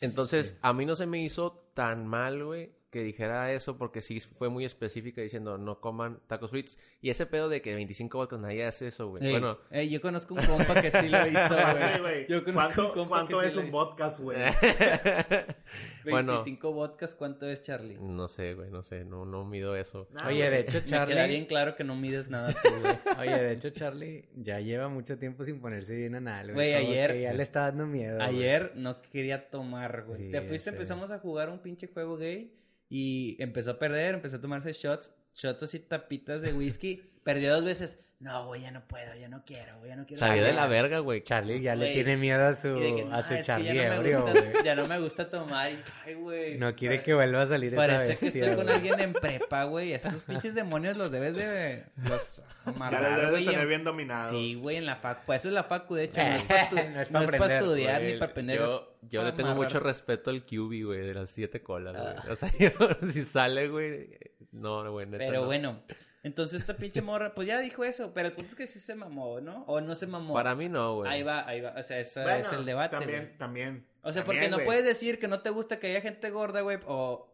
[0.00, 4.20] Entonces, a mí no se me hizo tan mal, güey, que dijera eso porque sí
[4.20, 6.78] fue muy específica diciendo no coman tacos fritos.
[7.00, 9.24] Y ese pedo de que 25 vodkas nadie hace eso, güey.
[9.26, 11.56] Ey, Bueno, ey, yo conozco un compa que sí lo hizo,
[12.00, 12.26] güey.
[12.28, 14.38] Yo conozco un ¿Cuánto, compa cuánto que es sí un podcast, güey?
[16.04, 17.98] bueno, 25 vodkas, ¿cuánto es, Charlie?
[18.00, 20.06] no sé, güey, no sé, no, no mido eso.
[20.12, 21.46] Nah, Oye, de hecho, Me queda bien Charlie...
[21.46, 22.98] claro que no mides nada tú, güey.
[23.18, 26.54] Oye, de hecho, Charlie ya lleva mucho tiempo sin ponerse bien anal, güey.
[26.54, 28.20] Güey, ayer- que ya le está dando miedo.
[28.22, 30.26] Ayer no quería tomar, güey.
[30.26, 30.76] Sí, Te fuiste, ya sé.
[30.76, 32.52] empezamos a jugar un pinche juego gay
[32.88, 37.02] y empezó a perder, empezó a tomarse shots, shots así tapitas de whisky.
[37.22, 37.98] Perdió dos veces.
[38.24, 40.18] No, güey, ya no puedo, ya no quiero, güey, ya no quiero.
[40.18, 40.70] Salió de la tomar".
[40.70, 41.22] verga, güey.
[41.22, 43.74] Charlie ya le tiene miedo a su, que, no, a su es que Charlie ya
[43.74, 44.52] no, me ebrio, gusta, güey.
[44.64, 45.72] ya no me gusta tomar.
[45.72, 46.58] Y, ay, güey.
[46.58, 49.12] No quiere parece- que vuelva a salir esa Parece que bestia, estoy con alguien en
[49.12, 49.92] prepa, güey.
[49.92, 51.84] Esos pinches demonios los debes de.
[52.02, 53.44] Los Ya amarrar, debes güey.
[53.44, 54.30] tener en- bien dominado.
[54.30, 55.22] Sí, güey, en la facu.
[55.26, 56.16] Pues eso es la facu, de hecho.
[56.22, 58.30] No es para, estu- No es no pa' es pa' aprender, estudiar Güey, ni para
[58.32, 58.58] aprender.
[58.58, 59.64] Yo, yo le tengo amarrar.
[59.66, 62.06] mucho respeto al QB, güey, de las siete colas, güey.
[62.16, 62.22] Ah.
[62.32, 62.70] O sea, yo,
[63.12, 64.08] si sale, güey,
[64.52, 65.46] no, güey, neta Pero no.
[65.46, 65.82] bueno,
[66.24, 68.12] entonces esta pinche morra, pues ya dijo eso.
[68.12, 69.62] Pero el punto es que sí se mamó, ¿no?
[69.68, 70.34] O no se mamó.
[70.34, 71.10] Para mí no, güey.
[71.12, 71.74] Ahí va, ahí va.
[71.78, 73.38] O sea, ese Bueno, es el debate, También, güey.
[73.38, 73.86] también.
[74.02, 74.66] O sea, también, porque no güey.
[74.66, 76.78] puedes decir que no te gusta que haya gente gorda, güey.
[76.86, 77.30] O.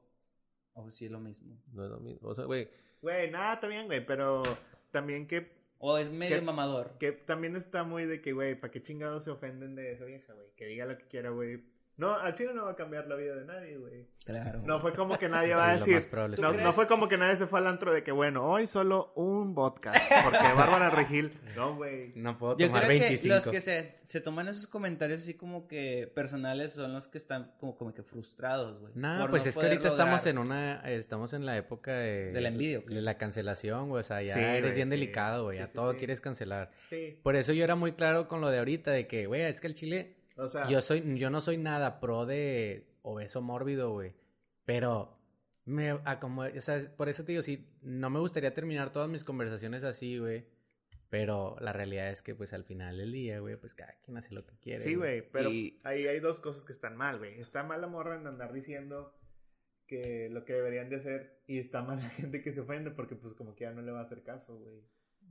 [0.74, 1.56] O sí es lo mismo.
[1.72, 2.28] No es lo mismo.
[2.28, 2.68] O sea, güey,
[3.02, 4.42] Güey, nada, bien, güey, pero
[4.90, 6.98] también que, O es medio mamador.
[6.98, 10.34] que también está muy de que, güey, ¿para qué chingados se ofenden de esa vieja,
[10.34, 10.48] güey?
[10.56, 11.64] Que diga lo que quiera, güey.
[12.00, 14.06] No, al chile no va a cambiar la vida de nadie, güey.
[14.24, 14.62] Claro.
[14.64, 16.08] No fue como que nadie va a decir.
[16.40, 19.54] No, fue como que nadie se fue al antro de que, bueno, hoy solo un
[19.54, 20.00] podcast.
[20.24, 21.38] Porque Bárbara Regil.
[21.54, 22.12] No, güey.
[22.14, 23.22] No puedo Yo tomar creo 25.
[23.22, 27.18] que los que se, se toman esos comentarios así como que personales son los que
[27.18, 28.92] están como, como que frustrados, güey.
[28.94, 32.32] No, por pues no es que ahorita estamos en una, estamos en la época de,
[32.32, 34.92] De la envidia, de la cancelación, güey, o sea, ya Sí, eres bien sí.
[34.92, 35.98] delicado, güey, Sí, a sí, todo sí.
[35.98, 36.70] quieres cancelar.
[36.88, 37.18] Sí.
[37.22, 39.66] Por eso yo era muy claro con lo de ahorita, de que, güey, es que
[39.66, 44.14] el chile, O sea, yo soy, yo no soy nada pro de obeso mórbido, güey,
[44.64, 45.16] pero
[45.64, 49.24] me, como, o sea, por eso te digo, sí, no me gustaría terminar todas mis
[49.24, 50.44] conversaciones así, güey,
[51.08, 54.34] pero la realidad es que, pues, al final del día, güey, pues, cada quien hace
[54.34, 54.80] lo que quiere.
[54.80, 57.40] sí, güey, pero Y- ahí hay dos cosas que están mal, güey.
[57.40, 59.12] Está mal la morra en andar diciendo
[59.86, 63.16] que lo que deberían de hacer y está mal la gente que se ofende porque
[63.16, 64.82] pues como que ya no le va a hacer caso, güey.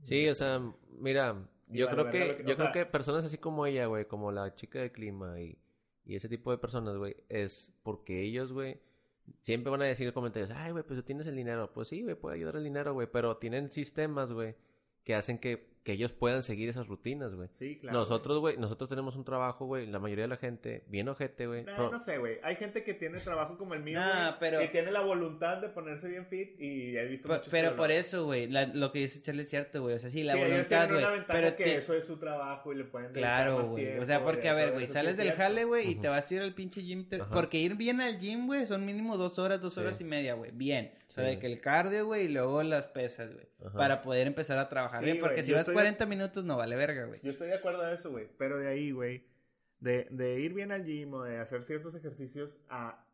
[0.02, 0.60] Sí, o sea,
[0.98, 4.80] mira, yo creo que, yo creo que personas así como ella, güey, como la chica
[4.80, 5.58] de clima y,
[6.04, 8.80] y ese tipo de personas, güey, es porque ellos, güey,
[9.42, 11.72] siempre van a decir comentarios, ay, güey, pues tú tienes el dinero.
[11.72, 14.56] Pues sí, güey, puede ayudar el dinero, güey, pero tienen sistemas, güey,
[15.04, 17.48] que hacen que, que ellos puedan seguir esas rutinas, güey.
[17.58, 17.98] Sí, claro.
[18.00, 21.64] nosotros, güey, nosotros tenemos un trabajo, güey, la mayoría de la gente, bien ojete, güey.
[21.64, 22.36] No, pero- no sé, güey.
[22.42, 25.56] Hay gente que tiene trabajo como el mío, Nah, güey, pero- y tiene la voluntad
[25.56, 29.22] de ponerse bien fit y he visto pero que por eso, güey, lo que dice
[29.22, 29.94] Charlie es cierto, güey.
[29.94, 30.98] O sea, sí, la Sí, voluntad, güey.
[31.02, 33.98] una ventaja Pero que te- eso es su trabajo y le pueden Claro, güey.
[33.98, 35.42] O sea, porque, a ver, güey, sí sales es del cierto.
[35.44, 37.08] jale, güey, y te vas a ir al pinche gym.
[37.08, 37.18] te-.
[37.24, 39.80] Porque ir bien al gym, güey, son mínimo dos horas, dos Sí.
[39.80, 40.50] horas y media, güey.
[40.52, 40.92] Bien.
[41.08, 41.30] O sea, Sí.
[41.30, 43.46] de que el cardio, güey, y luego las pesas, güey.
[43.74, 45.20] Para poder empezar a trabajar Sí, bien.
[45.20, 47.20] Porque si vas 40 minutos, no vale verga, güey.
[47.22, 48.28] Yo estoy de acuerdo a eso, güey.
[48.38, 49.24] Pero de ahí, güey,
[49.80, 53.04] de, de ir bien al gym o de hacer ciertos ejercicios a...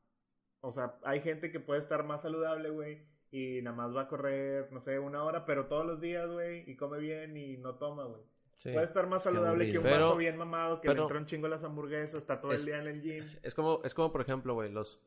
[0.60, 4.08] O sea, hay gente que puede estar más saludable, güey, y nada más va a
[4.08, 7.74] correr, no sé, una hora, pero todos los días, güey, y come bien y no
[7.76, 8.22] toma, güey.
[8.56, 8.72] Sí.
[8.72, 9.96] Puede estar más saludable que un aburrido.
[9.98, 12.60] vato Pero- bien mamado que le pero- entra un chingo las hamburguesas, está todo Es-
[12.60, 13.24] el día en el gym.
[13.42, 14.98] Es como, es como por ejemplo, güey, los,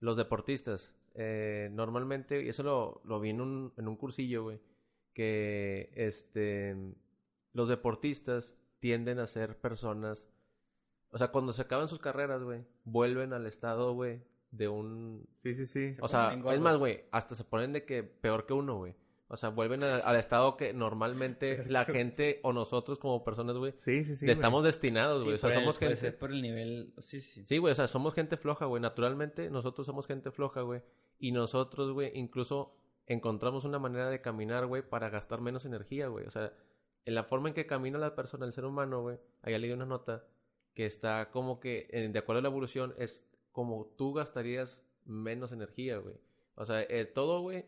[0.00, 0.92] los deportistas.
[1.14, 4.60] Eh, normalmente, y eso lo, lo vi en un, en un cursillo, güey,
[5.14, 6.76] que este,
[7.52, 10.22] los deportistas tienden a ser personas,
[11.10, 15.26] o sea, cuando se acaban sus carreras, güey, vuelven al estado, güey, de un...
[15.36, 15.96] Sí, sí, sí.
[16.00, 18.94] O sea, es más, güey, hasta se ponen de que peor que uno, güey.
[19.28, 23.72] O sea, vuelven a- al estado que normalmente la gente o nosotros como personas, güey,
[23.78, 24.30] Sí, sí, sí.
[24.30, 25.36] estamos destinados, güey.
[25.36, 25.96] o sea, somos gente...
[25.96, 26.92] ser por el nivel.
[26.98, 27.42] Sí, sí.
[27.44, 28.82] Sí, güey, o sea, somos gente floja, güey.
[28.82, 30.82] Naturalmente, nosotros somos gente floja, güey.
[31.18, 32.76] Y nosotros, güey, incluso
[33.06, 36.26] encontramos una manera de caminar, güey, para gastar menos energía, güey.
[36.26, 36.52] O sea,
[37.04, 39.86] en la forma en que camina la persona, el ser humano, güey, allá leí una
[39.86, 40.24] nota
[40.74, 45.98] que está como que, de acuerdo a la evolución, es como tú gastarías menos energía,
[45.98, 46.16] güey.
[46.56, 47.64] O sea, eh, todo, güey,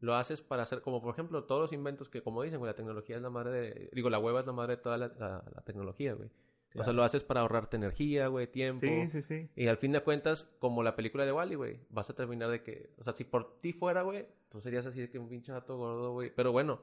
[0.00, 2.74] lo haces para hacer, como por ejemplo, todos los inventos que, como dicen, güey, la
[2.76, 5.62] tecnología es la madre de, digo, la hueva es la madre de toda la- la
[5.64, 6.30] tecnología, güey.
[6.74, 8.86] O sea, lo haces para ahorrarte energía, güey, tiempo.
[8.86, 9.50] Sí, sí, sí.
[9.56, 12.62] Y al fin de cuentas, como la película de Wally, güey, vas a terminar de
[12.62, 15.52] que, o sea, si por ti fuera, güey, tú serías así de que un pinche
[15.52, 16.32] gato gordo, güey.
[16.34, 16.80] Pero bueno,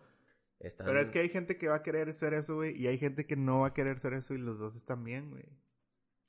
[0.60, 0.88] están...
[0.88, 3.26] Pero es que hay gente que va a querer ser eso, güey, y hay gente
[3.26, 5.46] que no va a querer ser eso y los dos están bien, güey.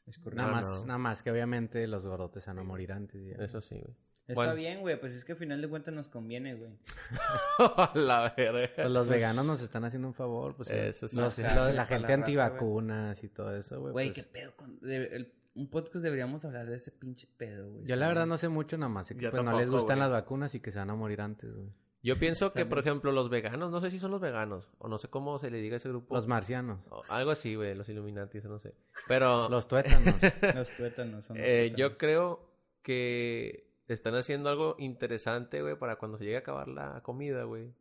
[0.07, 0.37] Es correcto.
[0.37, 0.87] Nada No, más, no.
[0.87, 3.23] nada más que obviamente los gordotes van a morir antes.
[3.27, 3.45] ya.
[3.45, 3.97] Eso sí, güey.
[4.29, 4.55] Está Bueno.
[4.55, 5.01] bien, güey.
[5.01, 6.71] Pues es que al final de cuentas nos conviene, güey.
[7.95, 8.71] la verga.
[8.77, 11.17] Pues los veganos nos están haciendo un favor, pues Eso sí.
[11.17, 13.93] los- para la la gente antivacunas y todo eso, güey.
[13.93, 14.79] Güey, pues, qué pedo con...
[14.81, 17.85] de- el- un podcast deberíamos hablar de ese pinche pedo, güey.
[17.85, 19.99] Yo la verdad no sé mucho nada más, sé que Yo pues no les gustan
[19.99, 21.69] las vacunas y que se van a morir antes, güey.
[22.01, 24.99] Yo pienso que, por ejemplo, los veganos, no sé si son los veganos, o no
[24.99, 26.15] sé cómo se le diga a ese grupo.
[26.15, 28.73] Los marcianos, O algo así, güey, los Illuminati, eso no sé.
[29.09, 30.15] Pero los tuétanos.
[30.55, 31.99] Los tuétanos son los eh, yo tuétanos.
[31.99, 32.51] creo
[32.83, 37.73] que están haciendo algo interesante, güey, para cuando se llegue a acabar la comida, güey.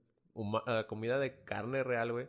[0.66, 2.28] La comida de carne real, güey.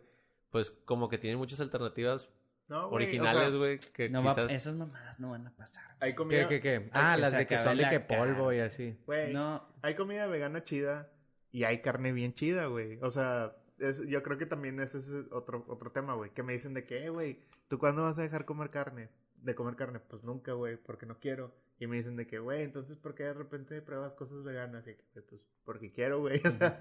[0.50, 2.28] Pues como que tienen muchas alternativas
[2.68, 4.50] No, güey, o originales, sea, güey, que No va- quizás...
[4.50, 5.84] esas mamadas no van a pasar.
[6.00, 6.88] hay ¿Qué, comida, qué, qué?
[6.92, 8.98] Ah, que las de que son de que polvo y así.
[9.06, 11.10] güey, No, hay comida vegana chida
[11.52, 12.98] y hay carne bien chida, güey.
[13.02, 16.30] O sea, es- yo creo que también ese es otro, otro tema, güey.
[16.30, 19.08] Que me dicen de que, "Eh, güey, ¿tú cuándo vas a dejar comer carne?
[19.42, 20.00] De comer carne.
[20.00, 21.52] Pues nunca, güey, porque no quiero.
[21.80, 24.86] Y me dicen de que, güey, entonces, ¿por qué de repente pruebas cosas veganas?
[24.88, 26.40] Y que, pues, porque quiero, güey.
[26.44, 26.78] O sea,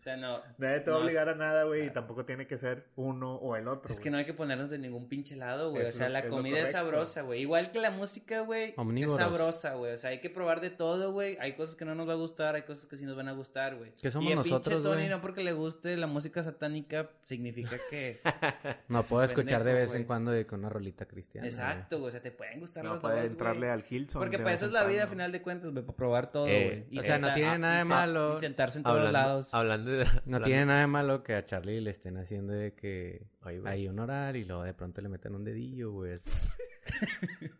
[0.00, 0.40] O sea, no.
[0.58, 1.86] nadie te va a No, obligar a nada, güey.
[1.86, 3.90] Y tampoco tiene que ser uno o el otro.
[3.92, 5.86] Es que no hay que ponernos de ningún pinche lado, güey.
[5.86, 7.42] O sea, la es comida es sabrosa, güey.
[7.42, 8.74] Igual que la música, güey.
[8.96, 9.92] Es sabrosa, güey.
[9.92, 11.36] O sea, hay que probar de todo, güey.
[11.40, 13.32] Hay cosas que no nos va a gustar, hay cosas que sí nos van a
[13.32, 13.92] gustar, güey.
[14.00, 15.08] ¿Qué somos y el nosotros, pinche Tony, güey?
[15.10, 18.20] no porque le guste la música satánica, significa que...
[18.88, 21.46] No puedo escuchar de vez en cuando de que una rolita cristiana.
[21.46, 22.08] Exacto, güey.
[22.08, 23.82] O sea, te pueden gustar No las puede dos, entrarle al
[24.16, 24.30] Hilson.
[24.30, 25.84] Porque para eso es la vida, a final de cuentas, güey.
[25.84, 26.84] Para probar todo, Eh, güey.
[26.90, 28.36] Y o sea, no tiene ah, nada de malo.
[28.36, 29.54] Y sentarse en todos hablando, lados.
[29.54, 30.04] hablando de...
[30.04, 33.60] No hablando- tiene nada de malo que a Charlie le estén haciendo de que Ay,
[33.64, 36.14] hay un oral y luego de pronto le metan un dedillo, güey.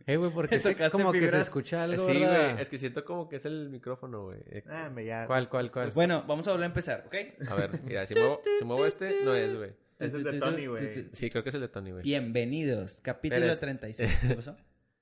[0.07, 2.61] Eh, güey, porque se- como que se escucha algo, Sí, güey.
[2.61, 4.39] Es que siento como que es el micrófono, güey.
[4.47, 5.27] Eh, Ah, me ya.
[5.27, 5.91] ¿Cuál, cuál, cuál?
[5.95, 7.15] Bueno, vamos a volver a empezar, ¿ok?
[7.51, 9.71] A ver, mira, si muevo, si muevo este, no es, güey.
[9.99, 11.09] Es el de Tony, güey.
[11.13, 12.03] Sí, creo que es el de Tony, güey.
[12.05, 14.19] Bienvenidos, capítulo Pero es- 36.
[14.29, 14.57] ¿Qué pasó?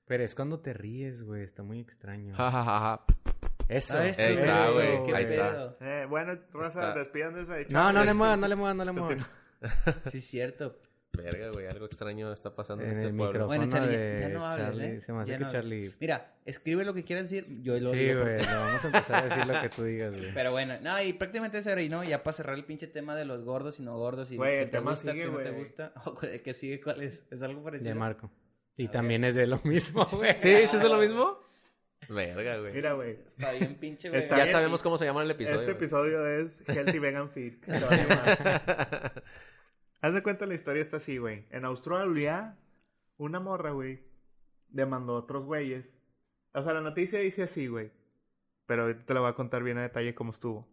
[0.07, 1.43] Pero es cuando te ríes, güey.
[1.43, 2.33] Está muy extraño.
[2.33, 2.39] Eso.
[2.47, 3.01] Ah,
[3.67, 5.75] eso, Ahí está, güey, ahí está.
[5.81, 6.99] Eh, bueno, Rosa, Está.
[6.99, 7.55] despidan de esa.
[7.69, 8.93] No, no le muevas, no le muevas, no le.
[8.93, 9.27] Continúa.
[10.11, 10.79] Sí, es cierto.
[11.17, 13.47] Verga, güey, algo extraño está pasando en, En este el pueblo.
[13.47, 14.85] micrófono Bueno, Charlie, de ya no hables, Charlie.
[14.97, 15.01] ¿eh?
[15.01, 15.61] Se me hace Ya que no hables.
[15.63, 15.95] Charlie...
[16.01, 18.21] Mira, escribe lo que quieras decir, yo lo Sí, digo.
[18.21, 18.43] güey.
[18.43, 20.33] Lo vamos a empezar a decir lo que tú digas, güey.
[20.33, 23.15] Pero bueno, no, y prácticamente eso era, y no, ya para cerrar el pinche tema
[23.15, 25.31] de los gordos y no gordos y Güey, que el te tema gusta, sigue, que
[25.31, 25.93] no te gusta.
[26.05, 27.25] O cuál- el que sigue, ¿cuál es?
[27.31, 27.89] ¿Es algo parecido?
[27.89, 28.29] De Marco.
[28.77, 30.33] Y A también es de lo mismo, güey.
[30.37, 30.49] ¿Sí?
[30.67, 31.39] ¿Sí es de lo mismo?
[32.09, 32.73] Verga, güey.
[32.73, 33.11] Mira, güey.
[33.25, 34.29] Está bien pinche, Está güey.
[34.29, 34.47] ya bien.
[34.47, 35.59] sabemos cómo se llama el episodio.
[35.59, 35.77] Este güey.
[35.77, 37.31] episodio es Healthy Vegan
[37.67, 39.23] llamar.
[40.01, 41.45] Haz de cuenta la historia está así, güey.
[41.49, 42.57] En Australia,
[43.17, 44.03] una morra, güey,
[44.69, 45.91] demandó a otros güeyes.
[46.53, 47.91] O sea, la noticia dice así, güey.
[48.67, 50.67] Pero ahorita te lo voy a contar bien a detalle cómo estuvo.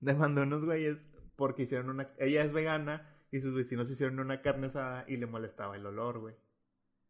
[0.00, 0.98] Demandó a unos güeyes
[1.36, 2.10] porque hicieron una...
[2.18, 6.20] Ella es vegana y sus vecinos hicieron una carne asada y le molestaba el olor,
[6.20, 6.34] güey.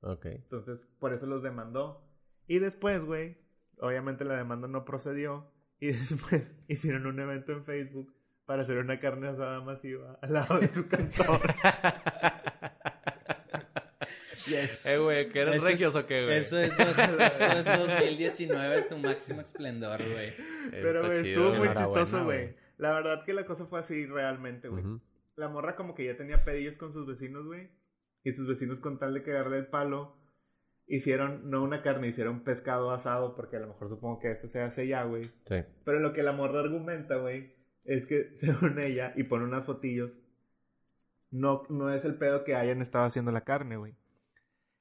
[0.01, 0.27] Ok.
[0.27, 2.03] Entonces, por eso los demandó.
[2.47, 3.39] Y después, güey,
[3.79, 5.51] obviamente la demanda no procedió.
[5.81, 8.15] Y después hicieron un evento en Facebook
[8.47, 11.39] para hacer una carne asada masiva al lado de su cantón.
[14.47, 14.87] Yes.
[14.87, 16.39] Eh, güey, ¿que eran Eso regios es- o qué, güey?
[16.39, 20.33] Eso es, dos- eso es 2019 en su máximo esplendor, güey.
[20.71, 22.55] Pero, güey, estuvo muy chistoso, güey.
[22.79, 24.85] La verdad que la cosa fue así realmente, güey.
[25.37, 27.69] La morra como que ya tenía pedillos con sus vecinos, güey.
[28.27, 30.17] Y sus vecinos con tal de cagarle el palo,
[30.89, 34.61] hicieron, no una carne, hicieron pescado asado, porque a lo mejor supongo que esto se
[34.61, 35.31] hace ya, güey.
[35.45, 35.63] Sí.
[35.85, 37.55] Pero lo que la morra argumenta, güey,
[37.85, 40.11] es que según ella, y pone unas fotillos,
[41.31, 43.95] no, no es el pedo que hayan estado haciendo la carne, güey.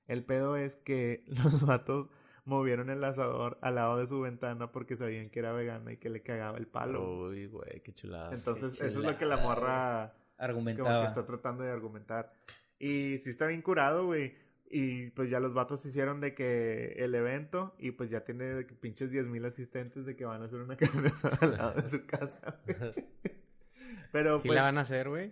[0.07, 2.09] El pedo es que los vatos
[2.45, 6.09] movieron el asador al lado de su ventana porque sabían que era vegana y que
[6.09, 7.27] le cagaba el palo.
[7.27, 8.33] Uy, güey, qué chulada.
[8.33, 11.05] Entonces, qué eso es lo que la morra como que Argumentaba.
[11.05, 12.33] está tratando de argumentar.
[12.79, 14.35] Y sí está bien curado, güey.
[14.67, 18.65] Y pues ya los vatos hicieron de que el evento y pues ya tiene de
[18.65, 21.81] que pinches 10 mil asistentes de que van a hacer una carne asada al lado
[21.81, 22.59] de su casa.
[24.11, 25.31] Pero ¿Sí pues, la van a hacer, güey?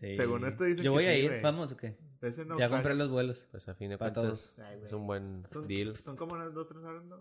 [0.00, 0.14] Sí.
[0.14, 1.40] según esto dicen Yo que voy a sí, ir.
[1.42, 1.96] ¿vamos o qué?
[2.22, 3.48] es en Ya compré los vuelos.
[3.50, 4.66] Pues a fin de Para cuentas todos.
[4.68, 5.96] Ay, es un buen Son, deal.
[5.96, 7.18] son como unas dos, tres horas, ¿no?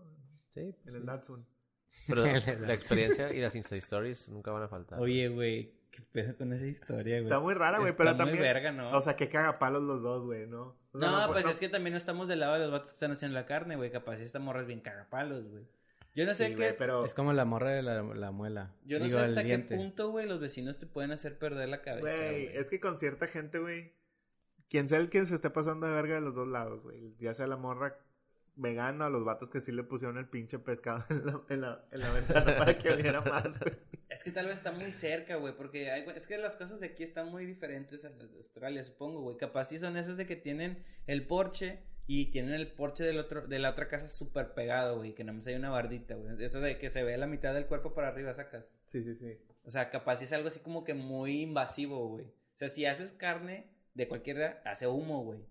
[0.53, 0.75] Sí.
[0.85, 1.45] En el Datsun.
[2.07, 4.99] Pero la experiencia y las Insta Stories nunca van a faltar.
[4.99, 7.23] Oye, güey, qué pedo con esa historia, güey.
[7.23, 8.39] Está muy rara, güey, Está pero muy también...
[8.41, 8.91] verga, ¿no?
[8.97, 10.75] O sea, que caga palos los dos, güey, ¿no?
[10.91, 12.91] O sea, no, pu- pues es que también no estamos del lado de los vatos
[12.91, 13.91] que están haciendo la carne, güey.
[13.91, 15.63] Capaz esta morra es bien cagapalos, güey.
[16.15, 16.55] Yo no sé Sí, qué...
[16.57, 17.05] güey, pero...
[17.05, 18.73] Es como la morra de la, la muela.
[18.85, 19.75] Yo no Digo, sé hasta qué diente.
[19.75, 22.57] punto, güey, los vecinos te pueden hacer perder la cabeza, Güey, güey.
[22.57, 23.93] es que con cierta gente, güey,
[24.69, 27.15] quien sea el que se esté pasando de verga de los dos lados, güey.
[27.19, 27.97] Ya sea la morra
[28.55, 31.85] vegana o los vatos que sí le pusieron el pinche pescado en la, en la,
[31.91, 33.73] en la ventana para que oliera más, güey.
[34.17, 36.87] Es que tal vez está muy cerca, güey, porque hay, es que las casas de
[36.87, 39.37] aquí están muy diferentes a las de Australia, supongo, güey.
[39.37, 43.45] Capaz sí son esas de que tienen el porche y tienen el porche del otro,
[43.45, 46.43] de la otra casa súper pegado, güey, que nada más hay una bardita, güey.
[46.43, 48.65] Eso de que se ve la mitad del cuerpo para arriba, sacas.
[48.85, 49.37] Sí, sí, sí.
[49.65, 52.25] O sea, capaz sí es algo así como que muy invasivo, güey.
[52.25, 55.41] O sea, si haces carne de cualquiera, hace humo, güey.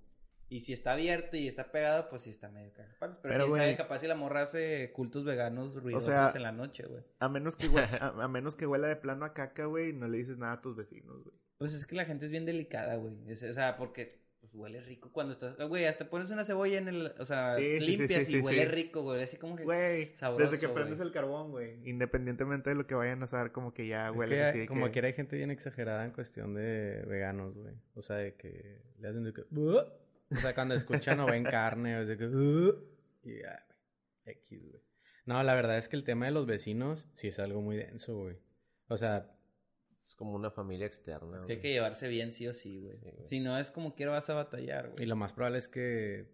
[0.49, 3.19] Y si está abierto y está pegado, pues sí está medio cagapalos.
[3.19, 3.77] Pero, Pero, quién sabe, güey.
[3.77, 7.03] capaz si la morra hace cultos veganos ruidosos sea, en la noche, güey.
[7.19, 7.67] A menos que
[8.01, 10.61] a, a menos que huela de plano a caca, güey, no le dices nada a
[10.61, 11.37] tus vecinos, güey.
[11.59, 13.15] Pues es que la gente es bien delicada, güey.
[13.33, 15.57] O sea, porque pues, huele rico cuando estás.
[15.57, 17.13] Güey, hasta pones una cebolla en el.
[17.19, 18.69] O sea, Sí, sí, sí, limpias sí, y huele sí.
[18.69, 19.23] rico, güey.
[19.23, 19.65] Así como que.
[19.65, 23.53] Güey, sabroso, desde que prendes el carbón, güey, independientemente de lo que vayan a hacer,
[23.53, 24.93] como que ya que así de como que...
[24.93, 27.75] quiera hay gente bien exagerada en cuestión de veganos, güey.
[27.95, 29.43] O sea, de que le hacen de que...
[30.31, 32.27] O sea, cuando escuchan o ven carne, o de que...
[32.27, 32.85] "Uh".
[33.23, 33.65] Y ya,
[34.25, 34.37] güey.
[34.37, 34.83] X, güey.
[35.25, 38.17] No, la verdad es que el tema de los vecinos sí es algo muy denso,
[38.17, 38.37] güey.
[38.89, 39.33] O sea,
[40.07, 41.37] Es como una familia externa.
[41.37, 41.63] Es que hay güey.
[41.63, 42.97] que llevarse bien sí o sí, güey.
[42.99, 43.29] Sí, güey.
[43.29, 45.03] si no es como quiera vas a batallar, güey.
[45.03, 46.29] Y lo más probable es que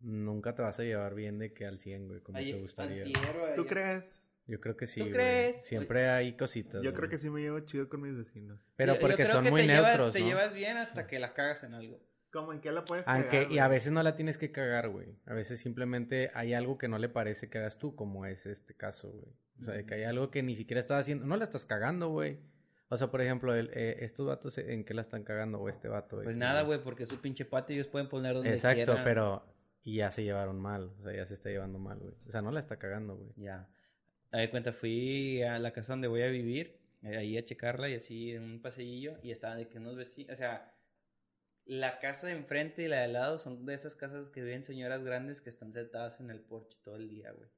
[0.00, 3.04] nunca te vas a llevar bien de que al 100, güey, como te gustaría.
[3.56, 4.30] ¿Tú crees?
[4.46, 5.14] Yo creo que sí, ¿Tú güey.
[5.14, 5.62] crees?
[5.64, 6.74] Siempre hay cositas.
[6.74, 6.94] Yo güey.
[6.94, 8.66] creo que sí me llevo chido con mis vecinos.
[8.76, 10.26] Pero Yo- yo porque creo son que muy te llevas- neutros, Te ¿no?
[10.26, 12.00] llevas bien hasta que la cagas en algo.
[12.30, 13.76] ¿Cómo en qué la puedes Aunque, cagar, y a güey?
[13.76, 15.16] veces no la tienes que cagar, güey.
[15.26, 18.74] A veces simplemente hay algo que no le parece que hagas tú, como es este
[18.74, 19.32] caso, güey.
[19.60, 21.24] O sea, de que hay algo que ni siquiera estás haciendo.
[21.26, 22.38] No la estás cagando, güey.
[22.90, 25.58] O sea, por ejemplo, el, eh, estos vatos, ¿en qué la están cagando?
[25.60, 26.16] O este vato.
[26.16, 28.84] Pues X, nada, güey, porque es su pinche patio y ellos pueden poner donde Exacto,
[28.84, 29.04] quieran.
[29.04, 29.42] pero.
[29.82, 30.90] Y ya se llevaron mal.
[30.98, 32.14] O sea, ya se está llevando mal, güey.
[32.26, 33.30] O sea, no la está cagando, güey.
[33.36, 33.68] Ya.
[34.32, 37.88] A ver, cuenta, fui a la casa donde voy a vivir, eh, ahí a checarla
[37.88, 40.70] y así en un paseillo, y estaban de que unos vecinos, o sea,
[41.68, 44.64] la casa de enfrente y la de al lado son de esas casas que viven
[44.64, 47.50] señoras grandes que están sentadas en el porche todo el día, güey.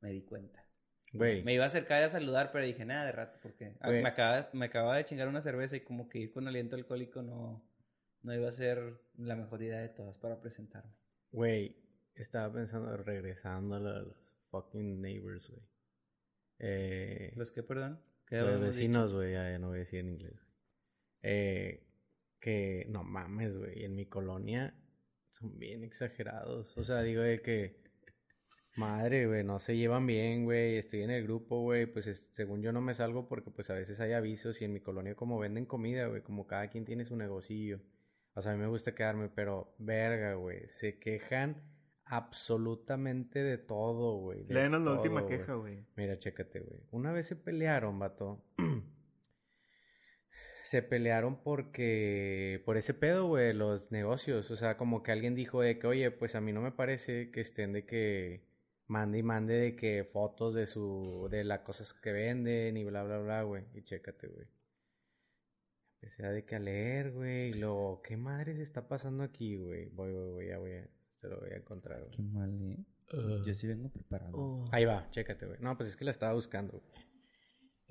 [0.00, 0.66] Me di cuenta.
[1.12, 1.44] Güey.
[1.44, 4.50] Me iba a acercar a saludar, pero dije, nada, de rato, porque ah, me acaba,
[4.52, 7.64] me acababa de chingar una cerveza y como que ir con aliento alcohólico no,
[8.22, 10.92] no iba a ser la mejor idea de todas para presentarme.
[11.30, 11.76] Güey,
[12.16, 15.62] estaba pensando regresando a los fucking neighbors, güey.
[16.58, 18.02] Eh, ¿Los qué, perdón?
[18.26, 20.34] ¿Qué los vecinos, güey, ya no voy a decir en inglés.
[20.34, 20.52] güey.
[21.22, 21.93] Eh,
[22.44, 24.74] que no mames, güey, en mi colonia
[25.30, 26.76] son bien exagerados.
[26.76, 27.82] O sea, digo de que
[28.76, 30.76] madre, güey, no se llevan bien, güey.
[30.76, 33.74] Estoy en el grupo, güey, pues es- según yo no me salgo porque pues a
[33.74, 37.06] veces hay avisos y en mi colonia como venden comida, güey, como cada quien tiene
[37.06, 37.80] su negocillo.
[38.34, 41.62] O sea, a mí me gusta quedarme, pero verga, güey, se quejan
[42.04, 44.44] absolutamente de todo, güey.
[44.48, 45.86] Léenos la última queja, güey.
[45.96, 46.80] Mira, chécate, güey.
[46.90, 48.44] Una vez se pelearon, vato.
[50.64, 52.62] se pelearon porque...
[52.64, 54.50] Por ese pedo, güey, los negocios.
[54.50, 57.30] O sea, como que alguien dijo de que, oye, pues a mí no me parece
[57.30, 58.42] que estén de que...
[58.86, 61.28] Mande y mande de que fotos de su...
[61.30, 63.64] De las cosas que venden y bla, bla, bla, güey.
[63.74, 64.46] Y chécate, güey.
[66.00, 67.50] Empecé a de que a leer, güey.
[67.50, 69.90] Y luego, ¿qué madres está pasando aquí, güey?
[69.90, 70.88] Voy, voy, voy, ya voy a...
[71.20, 72.16] Te lo voy a encontrar, güey.
[72.16, 72.78] Qué mal, ¿eh?
[73.46, 74.64] Yo sí vengo preparado.
[74.72, 75.58] Ahí va, chécate, güey.
[75.60, 76.72] No, pues es que la estaba buscando.
[76.72, 77.03] güey.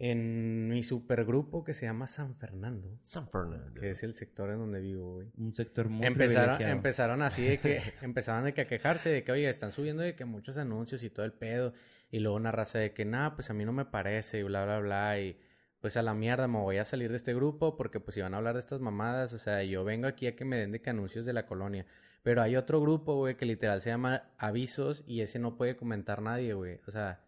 [0.05, 3.79] En mi supergrupo que se llama San Fernando, San Fernando.
[3.79, 5.29] que es el sector en donde vivo, güey.
[5.37, 6.71] Un sector muy Empezaron, privilegiado.
[6.73, 10.13] empezaron así de que, empezaron de que a quejarse de que, oye, están subiendo de
[10.13, 11.73] que muchos anuncios y todo el pedo.
[12.11, 14.65] Y luego una raza de que, nada, pues a mí no me parece y bla,
[14.65, 15.19] bla, bla.
[15.21, 15.39] Y
[15.79, 18.37] pues a la mierda me voy a salir de este grupo porque pues iban a
[18.37, 19.31] hablar de estas mamadas.
[19.31, 21.85] O sea, yo vengo aquí a que me den de que anuncios de la colonia.
[22.23, 26.21] Pero hay otro grupo, güey, que literal se llama Avisos y ese no puede comentar
[26.21, 26.81] nadie, güey.
[26.87, 27.22] O sea,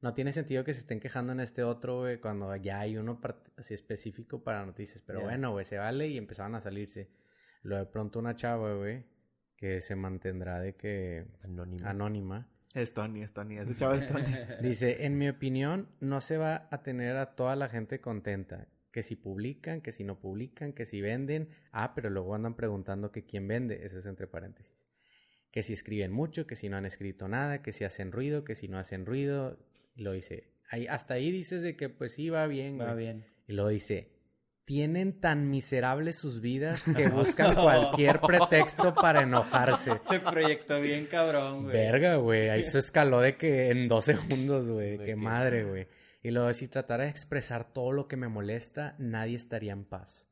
[0.00, 3.20] no tiene sentido que se estén quejando en este otro, güey, cuando ya hay uno
[3.56, 5.02] así específico para noticias.
[5.04, 7.10] Pero bueno, güey, se vale y empezaban a salirse.
[7.62, 9.04] Luego de pronto una chava, güey,
[9.56, 11.86] que se mantendrá de que Anónimo.
[11.86, 12.48] anónima.
[12.74, 13.58] Es Tony, es Tony.
[13.58, 14.24] Ese chavo es Tony.
[14.62, 18.68] Dice, en mi opinión, no se va a tener a toda la gente contenta.
[18.92, 21.48] Que si publican, que si no publican, que si venden.
[21.72, 23.84] Ah, pero luego andan preguntando que quién vende.
[23.84, 24.72] Eso es entre paréntesis.
[25.50, 28.54] Que si escriben mucho, que si no han escrito nada, que si hacen ruido, que
[28.54, 29.58] si no hacen ruido.
[29.98, 30.44] Y lo dice.
[30.70, 32.78] Ahí, hasta ahí dices de que pues sí va bien.
[32.80, 32.98] Va güey.
[32.98, 33.26] bien.
[33.48, 34.12] Y luego dice,
[34.64, 40.00] tienen tan miserables sus vidas que buscan cualquier pretexto para enojarse.
[40.04, 41.76] Se proyectó bien cabrón, güey.
[41.76, 42.48] Verga, güey.
[42.48, 44.98] Ahí se escaló de que en dos segundos, güey.
[44.98, 45.88] Qué madre, güey.
[46.22, 50.28] Y luego, si tratara de expresar todo lo que me molesta, nadie estaría en paz.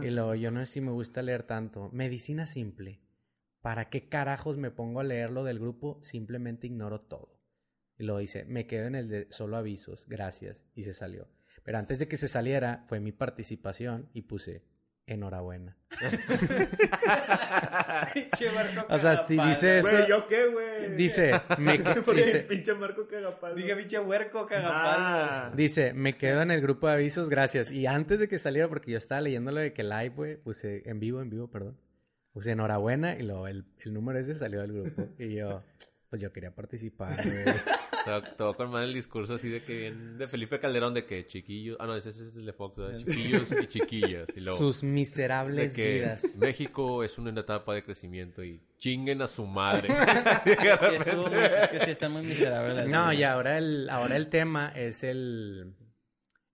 [0.00, 1.90] y luego, yo no sé si me gusta leer tanto.
[1.92, 3.00] Medicina simple.
[3.62, 5.98] ¿Para qué carajos me pongo a leer lo del grupo?
[6.02, 7.41] Simplemente ignoro todo.
[7.98, 10.06] Y luego dice, me quedo en el de solo avisos.
[10.08, 10.64] Gracias.
[10.74, 11.28] Y se salió.
[11.64, 14.64] Pero antes de que se saliera, fue mi participación y puse,
[15.06, 15.76] enhorabuena.
[18.14, 20.96] Pinche Marco O sea, dice eso- Güey, ¿yo qué, güey?
[20.96, 21.78] Dice, me,
[22.16, 23.54] dice, pinche Marco Cagapalo.
[23.54, 24.74] Dije, pinche huerco cagapalo.
[24.98, 25.52] Ah.
[25.54, 27.70] Dice, me quedo en el grupo de avisos, gracias.
[27.70, 30.98] Y antes de que saliera, porque yo estaba leyéndolo de que live, güey, puse en
[31.00, 31.78] vivo, en vivo, perdón.
[32.32, 35.08] Puse enhorabuena y luego el, el número ese salió del grupo.
[35.18, 35.62] Y yo,
[36.10, 37.44] pues yo quería participar, güey.
[38.04, 41.24] Todo, todo con mal el discurso así de que bien de Felipe Calderón de que
[41.26, 41.76] chiquillos.
[41.80, 42.98] Ah, no, ese, ese es el de Fox, ¿verdad?
[42.98, 44.28] Chiquillos y chiquillas.
[44.34, 46.36] Y luego, Sus de miserables que vidas.
[46.38, 49.88] México es una etapa de crecimiento y chinguen a su madre.
[50.44, 53.14] Sí, estuvo muy- es que sí están muy miserables las No, vidas.
[53.18, 55.74] y ahora el, ahora el tema es el,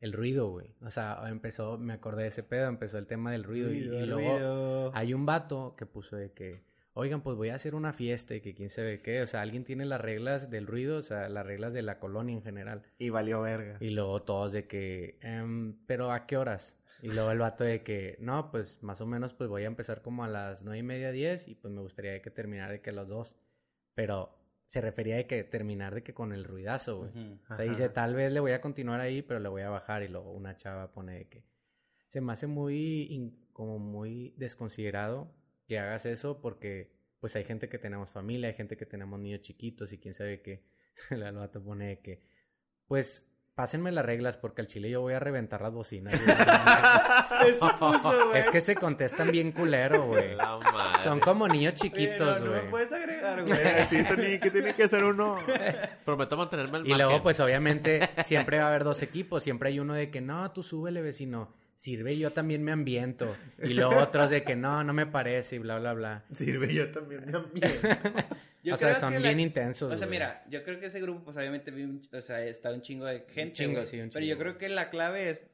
[0.01, 0.75] el ruido, güey.
[0.83, 3.73] O sea, empezó, me acordé de ese pedo, empezó el tema del ruido.
[3.73, 4.91] y- y, luego Ruido.
[4.95, 6.63] Hay un vato que puso de que,
[6.99, 9.23] oigan, pues voy a hacer una fiesta y que quién sabe qué.
[9.23, 12.35] O sea, alguien tiene las reglas del ruido, o sea, las reglas de la colonia
[12.35, 12.83] en general.
[12.99, 13.77] Y valió verga.
[13.81, 16.77] Y luego todos de que, "Em, pero ¿a qué horas?
[17.01, 20.03] Y luego el vato de que, no, pues más o menos pues voy a empezar
[20.03, 22.91] como a las nueve y media, diez y pues me gustaría que terminara de que
[22.91, 23.37] a las dos.
[23.95, 24.37] Pero
[24.67, 27.11] se refería de que terminar de que con el ruidazo, güey.
[27.49, 30.03] O sea, dice, tal vez le voy a continuar ahí, pero le voy a bajar.
[30.03, 31.45] Y luego una chava pone de que
[32.09, 35.38] se me hace muy, como muy desconsiderado
[35.69, 36.91] que hagas eso porque
[37.21, 40.41] pues hay gente que tenemos familia, hay gente que tenemos niños chiquitos y quién sabe
[40.41, 40.65] qué.
[41.11, 42.23] La vato pone de que,
[42.87, 46.15] pues, pásenme las reglas porque al chile yo voy a reventar las bocinas.
[47.41, 47.51] güey".
[47.51, 48.39] Eso puso, güey.
[48.39, 50.37] es que se contestan bien culero, güey.
[51.03, 52.63] Son como niños chiquitos, no güey.
[52.63, 55.39] me puedes agregar, Güey, sí, ¿qué tiene que hacer uno?
[56.05, 59.43] Prometo mantenerme al Y luego, pues obviamente, siempre va a haber dos equipos.
[59.43, 61.53] Siempre hay uno de que, no, tú súbele, vecino.
[61.79, 63.37] Sirve, yo también me ambiento.
[63.63, 66.25] Y luego otros de que, no, no me parece y bla, bla, bla.
[66.35, 67.89] Sirve yo también mi ambiente.
[68.65, 69.93] Yo o sea, son que bien la- intensos.
[69.93, 70.19] O sea, güey.
[70.19, 73.07] mira, yo creo que ese grupo, pues obviamente, vi un- o sea, está un chingo
[73.07, 73.53] de gente.
[73.55, 73.87] chingo, güey.
[73.87, 75.47] sí, un Pero chingo, yo creo que la clave es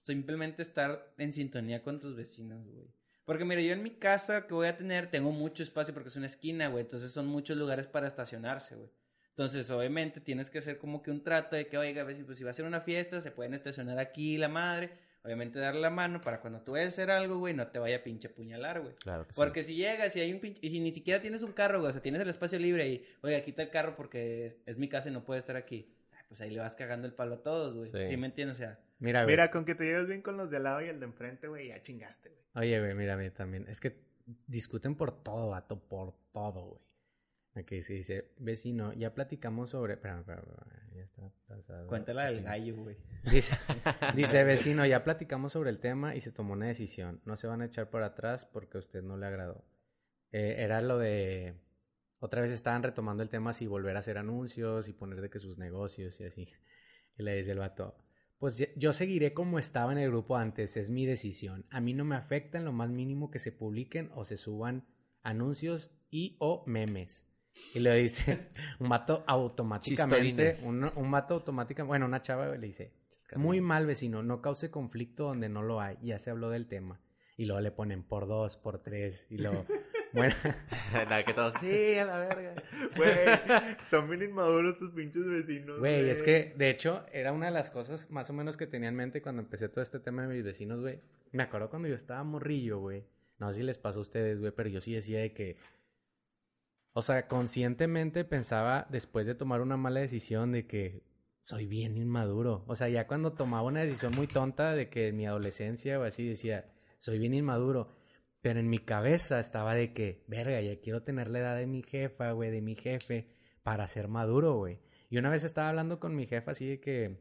[0.00, 2.88] simplemente estar en sintonía con tus vecinos, güey.
[3.24, 6.16] Porque mira, yo en mi casa que voy a tener, tengo mucho espacio porque es
[6.16, 6.82] una esquina, güey.
[6.82, 8.90] Entonces son muchos lugares para estacionarse, güey.
[9.30, 12.44] Entonces, obviamente, tienes que hacer como que un trato de que, oiga, vecino, pues si
[12.44, 14.90] va a ser una fiesta, se pueden estacionar aquí la madre.
[15.28, 17.98] Obviamente, darle la mano para cuando tú vayas a hacer algo, güey, no te vaya
[17.98, 18.94] a pinche apuñalar, güey.
[18.94, 19.36] Claro que sí.
[19.36, 20.58] Porque si llegas y hay un pinche...
[20.62, 23.04] Y si ni siquiera tienes un carro, güey, o sea, tienes el espacio libre y,
[23.20, 25.92] oiga, quita el carro porque es mi casa y no puede estar aquí.
[26.12, 27.90] Ay, Pues ahí le vas cagando el palo a todos, güey.
[27.90, 28.08] Sí.
[28.08, 28.16] Sí.
[28.16, 28.56] me entiendes?
[28.56, 29.34] O sea, Mira, güey.
[29.34, 31.46] Mira, con que te lleves bien con los de al lado y el de enfrente,
[31.46, 32.40] güey, ya chingaste, güey.
[32.54, 33.66] Oye, güey, mira, mira, también.
[33.68, 33.96] Es que
[34.46, 36.87] discuten por todo, vato, por todo, güey.
[37.58, 39.94] Aquí se dice, vecino, ya platicamos sobre...
[39.94, 41.88] Espera, espera, espera, ya está pasado.
[41.88, 42.50] cuéntala del Vecino.
[42.50, 42.96] gallo, güey.
[43.30, 43.56] Dice,
[44.14, 47.20] dice, vecino, ya platicamos sobre el tema y se tomó una decisión.
[47.24, 49.64] No se van a echar por atrás porque a usted no le agradó.
[50.30, 51.54] Eh, era lo de...
[52.20, 55.40] Otra vez estaban retomando el tema si volver a hacer anuncios y poner de que
[55.40, 56.48] sus negocios y así.
[57.16, 57.96] Y le dice el vato,
[58.38, 61.66] pues yo seguiré como estaba en el grupo antes, es mi decisión.
[61.70, 64.86] A mí no me afecta en lo más mínimo que se publiquen o se suban
[65.22, 67.27] anuncios y o memes.
[67.74, 68.48] Y le dice,
[68.80, 72.92] un vato automáticamente, un, un vato automáticamente, bueno, una chava le dice,
[73.36, 77.00] muy mal vecino, no cause conflicto donde no lo hay, ya se habló del tema.
[77.36, 79.64] Y luego le ponen por dos, por tres, y luego,
[80.12, 80.34] bueno,
[80.92, 82.54] Nada, que todos, sí, a la verga.
[82.96, 83.08] Güey,
[83.90, 87.70] son bien inmaduros tus pinches vecinos, güey, es que de hecho era una de las
[87.70, 90.44] cosas más o menos que tenía en mente cuando empecé todo este tema de mis
[90.44, 91.00] vecinos, güey.
[91.30, 93.04] Me acuerdo cuando yo estaba morrillo, güey.
[93.38, 95.56] No sé si les pasó a ustedes, güey, pero yo sí decía de que,
[96.92, 101.02] o sea, conscientemente pensaba después de tomar una mala decisión de que
[101.42, 102.64] soy bien inmaduro.
[102.66, 106.02] O sea, ya cuando tomaba una decisión muy tonta de que en mi adolescencia o
[106.02, 107.96] así decía, soy bien inmaduro.
[108.40, 111.82] Pero en mi cabeza estaba de que, verga, ya quiero tener la edad de mi
[111.82, 114.78] jefa, güey, de mi jefe, para ser maduro, güey.
[115.10, 117.18] Y una vez estaba hablando con mi jefa así de que,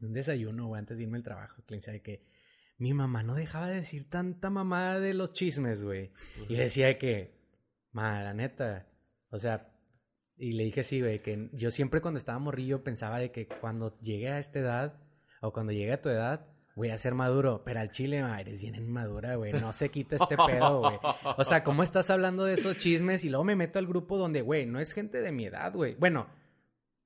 [0.00, 2.26] un desayuno, güey, antes de irme al trabajo, que de que
[2.78, 6.12] mi mamá no dejaba de decir tanta mamada de los chismes, güey.
[6.48, 7.40] Y decía de que,
[7.92, 8.88] ma, la neta,
[9.34, 9.68] o sea,
[10.36, 13.98] y le dije sí, güey, que yo siempre cuando estaba morrillo pensaba de que cuando
[14.00, 14.94] llegue a esta edad,
[15.40, 17.62] o cuando llegue a tu edad, voy a ser maduro.
[17.64, 19.52] Pero al chile, ma, eres bien inmadura, güey.
[19.52, 20.98] No se quita este pedo, güey.
[21.36, 23.24] O sea, ¿cómo estás hablando de esos chismes?
[23.24, 25.96] Y luego me meto al grupo donde, güey, no es gente de mi edad, güey.
[25.96, 26.28] Bueno,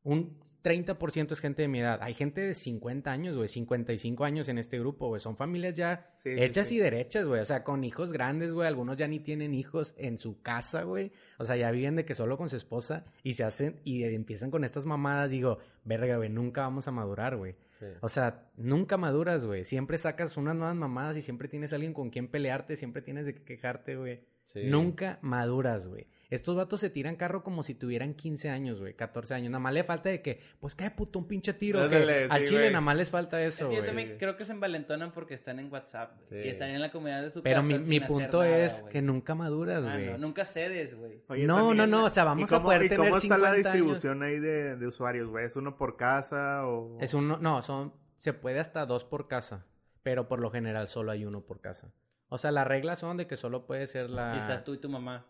[0.03, 0.39] un
[0.69, 1.99] 30% es gente de mi edad.
[2.03, 5.21] Hay gente de 50 años, güey, 55 años en este grupo, güey.
[5.21, 6.77] Son familias ya Sí, hechas sí.
[6.77, 7.41] y derechas, güey.
[7.41, 8.69] O sea, con hijos grandes, güey.
[8.69, 11.13] Algunos ya ni tienen hijos en su casa, güey.
[11.39, 14.51] O sea, ya viven de que solo con su esposa y se hacen y empiezan
[14.51, 15.31] con estas mamadas.
[15.31, 17.55] Digo, verga, güey, nunca vamos a madurar, güey.
[18.01, 19.65] O sea, nunca maduras, güey.
[19.65, 23.35] Siempre sacas unas nuevas mamadas y siempre tienes alguien con quien pelearte, siempre tienes de
[23.35, 24.21] qué quejarte, güey.
[24.65, 26.09] Nunca maduras, güey.
[26.31, 29.51] Estos vatos se tiran carro como si tuvieran 15 años, güey, 14 años.
[29.51, 31.79] Nada más le falta de que, pues qué puto, un pinche tiro.
[31.89, 32.71] que Ándale, al sí, chile güey.
[32.73, 33.87] nada más les falta Es eso, que güey.
[33.87, 36.37] también creo que se envalentonan porque están en WhatsApp Sí.
[36.37, 37.67] y están en la comunidad de su Pero casa.
[37.73, 38.93] mi, sin mi hacer punto nada, es güey.
[38.93, 40.07] que nunca maduras, Ah, güey.
[40.11, 41.23] no, nunca cedes, güey.
[41.29, 43.39] Oye, No, no, no, o sea, ¿y vamos a cómo- poder ¿y tener cómo está
[43.39, 43.65] la 50 años?
[43.65, 45.47] distribución ahí de, de usuarios, güey?
[45.47, 46.99] ¿Es uno por casa o...?
[47.01, 49.65] Es uno, no, son, se puede hasta dos por casa,
[50.03, 51.91] pero por lo general solo hay uno por casa.
[52.29, 54.35] O sea, las reglas son de que solo puede ser la...
[54.37, 55.25] Y estás tú y tu mamá.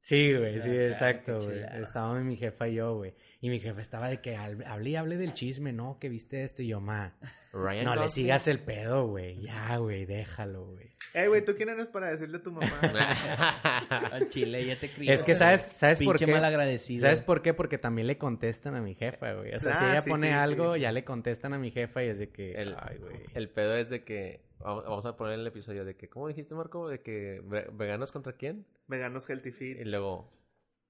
[0.00, 1.62] Sí, güey, sí, exacto, güey.
[1.82, 3.14] Estaba mi jefa y yo, güey.
[3.40, 5.98] Y mi jefa estaba de que hable hable y hable del chisme, ¿no?
[6.00, 7.14] Que viste esto y yo, ma.
[7.52, 9.40] Ryan No le sigas el pedo, güey.
[9.42, 10.90] Ya, güey, déjalo, güey.
[11.14, 12.66] Eh, güey, ¿tú quién eres para decirle a tu mamá?
[14.12, 15.12] Al chile, ya te crió.
[15.12, 16.32] Es que, ¿sabes, ¿sabes por Pinche qué?
[16.32, 17.02] malagradecido.
[17.02, 17.54] ¿Sabes por qué?
[17.54, 19.54] Porque también le contestan a mi jefa, güey.
[19.54, 20.80] O sea, si Ah, ella sí, pone sí, algo, sí.
[20.80, 23.16] ya le contestan a mi jefa y es de que, El, ay, güey.
[23.34, 24.42] el pedo es de que.
[24.58, 26.08] Vamos a poner el episodio de que.
[26.08, 26.88] ¿Cómo dijiste, Marco?
[26.88, 27.40] De que.
[27.44, 28.66] ve- ¿Veganos contra quién?
[28.88, 29.78] Veganos Healthy Fit.
[29.80, 30.32] Y luego.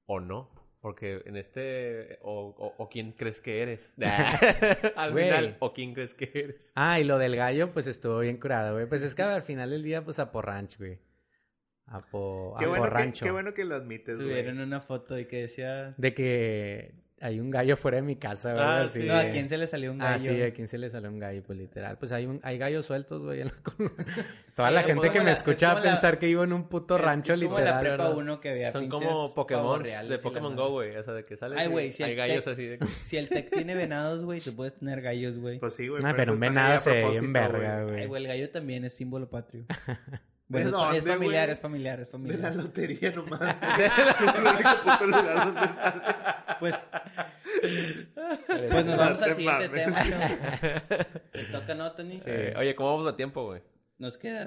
[0.07, 0.51] ¿O no?
[0.81, 2.19] Porque en este.
[2.23, 3.93] O, o, o quién crees que eres.
[4.97, 5.25] Al Güey.
[5.25, 5.57] final.
[5.59, 6.73] ¿O quién crees que eres?
[6.77, 8.87] Ah, y lo del gallo, pues estuvo bien curado, güey.
[8.87, 10.99] Pues es que al final del día, pues a por ranch, güey.
[11.87, 13.25] a po, Qué a bueno, que, Porrancho.
[13.25, 14.29] qué bueno que lo admites, güey.
[14.29, 15.95] Subieron una foto y que decía...
[15.97, 18.65] De que hay un gallo fuera de mi casa, güey.
[18.65, 19.03] Ah, sí.
[19.05, 20.33] No, ¿a quién se le salió un Ah, gallo?
[20.33, 21.99] sí, a quién se le salió un gallo, pues literal.
[21.99, 23.41] Pues hay un, hay gallos sueltos, güey.
[23.41, 23.55] en la.
[24.55, 26.97] Toda la gente que me la- es escucha la- pensar que vivo en un puto
[26.97, 27.97] Es- rancho es como la literal.
[27.99, 28.11] prepa.
[28.11, 30.57] 1 que había Son como Pokémon reales de Pokémon.
[30.57, 30.97] Go, güey.
[30.97, 32.87] O sea, de que sales Ay, güey, si hay el gallos tec- así de que...
[32.87, 35.59] Si el Tec tiene venados, güey, tú puedes tener gallos, güey.
[35.61, 36.03] Pues sí, güey.
[36.05, 37.89] Ah, pero un venado se ve bien propósito, verga, güey.
[37.91, 38.07] Ay, güey.
[38.07, 39.65] güey, el gallo también es símbolo patrio.
[40.49, 42.57] ¿De Bueno, es- familiar, es familiar, es De la familiar.
[42.57, 43.41] lotería nomás.
[43.43, 46.03] es el único puto lugar donde sale.
[46.59, 46.89] Pues,
[48.71, 50.03] pues nos vamos al te siguiente tema.
[51.33, 52.21] Te toca, ¿no, Tony?
[52.21, 52.31] Sí.
[52.57, 53.63] Oye, ¿cómo vamos a tiempo, güey?
[53.99, 54.47] Nos quedan...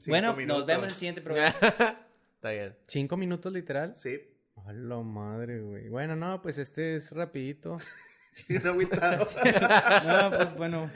[0.00, 0.58] Cinco Bueno, minutos.
[0.58, 1.54] nos vemos en el siguiente programa.
[2.34, 2.76] Está bien.
[2.86, 3.94] ¿Cinco minutos literal?
[3.96, 4.20] Sí.
[4.66, 5.88] A la madre, güey.
[5.88, 7.78] Bueno, no, pues este es rapidito.
[8.48, 10.90] No, pues bueno.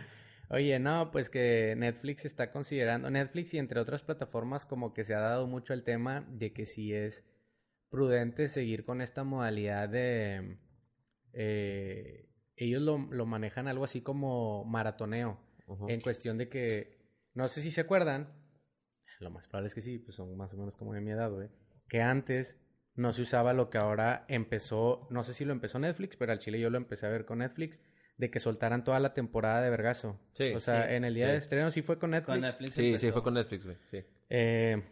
[0.54, 5.12] Oye, no, pues que Netflix está considerando, Netflix y entre otras plataformas como que se
[5.12, 7.24] ha dado mucho el tema de que si es
[7.90, 10.58] prudente seguir con esta modalidad de...
[11.32, 15.40] eh, ellos lo, lo manejan algo así como maratoneo,
[15.88, 16.98] en cuestión de que,
[17.34, 18.32] no sé si se acuerdan,
[19.18, 21.32] lo más probable es que sí, pues son más o menos como de mi edad,
[21.32, 21.48] güey,
[21.88, 22.60] que antes
[22.94, 26.38] no se usaba lo que ahora empezó, no sé si lo empezó Netflix, pero al
[26.38, 27.80] chile yo lo empecé a ver con Netflix,
[28.16, 30.18] de que soltaran toda la temporada de Vergazo.
[30.32, 31.32] Sí, o sea, sí, en el día sí.
[31.32, 32.32] de estreno sí fue con Netflix.
[32.34, 33.12] Con Netflix Sí, sí, empezó.
[33.12, 33.76] fue con Netflix, güey.
[33.90, 34.04] Sí.
[34.30, 34.82] Eh,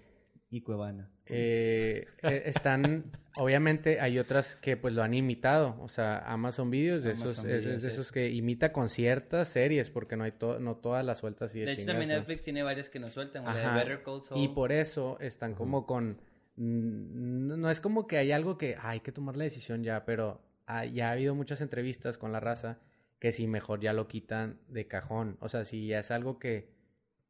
[0.51, 1.09] Y Cuevana.
[1.27, 3.05] eh, eh, están,
[3.37, 7.45] obviamente hay otras que pues lo han imitado, o sea, Amazon Videos, de Amazon esos,
[7.45, 7.95] es- es Videos, de sí.
[7.95, 11.61] esos que imita con ciertas series, porque no hay to- no todas las sueltas así
[11.61, 12.09] de, De hecho, también.
[12.11, 13.47] Netflix tiene varias que nos sueltan.
[13.47, 13.75] Ajá.
[13.77, 14.41] Better Call Saul.
[14.43, 16.21] Y por eso están como con...
[16.57, 20.05] No no es como que hay algo que "Ah, hay que tomar la decisión ya,
[20.05, 22.79] pero ha- ya ha habido muchas entrevistas con la raza
[23.23, 25.37] que si mejor ya lo quitan de cajón.
[25.39, 26.75] O sea, si ya es algo que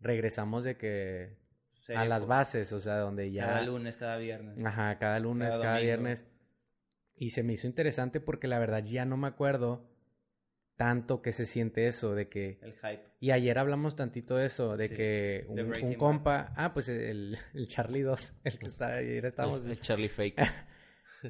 [0.01, 1.36] regresamos de que
[1.95, 3.45] a las bases, o sea, donde ya...
[3.45, 4.64] Cada lunes, cada viernes.
[4.64, 6.24] Ajá, cada lunes, Cada viernes.
[7.14, 9.86] Y se me hizo interesante porque la verdad ya no me acuerdo
[10.76, 12.59] tanto que se siente eso, de que...
[12.62, 13.03] El hype.
[13.20, 16.55] Y ayer hablamos tantito de eso, de Sí, que un, compa...
[16.57, 19.66] Ah, pues el, el Charlie 2, el que está ayer estábamos...
[19.66, 20.40] El Charlie Fake.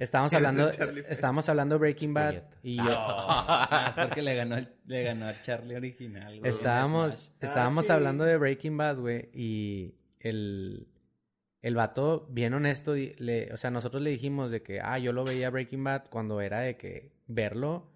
[0.01, 0.71] Estábamos ¿Quién es hablando,
[1.09, 2.85] estábamos hablando de Breaking Bad y yo...
[2.89, 6.39] Ah, es porque le ganó, el, le ganó al Charlie original.
[6.39, 7.93] güey, Estábamos, estábamos Ah, sí.
[7.93, 10.89] hablando de Breaking Bad, güey, y el,
[11.61, 15.25] el vato, bien honesto, le, o sea, nosotros le dijimos de que, ah, yo lo
[15.25, 17.89] veía Breaking Bad cuando era de que verlo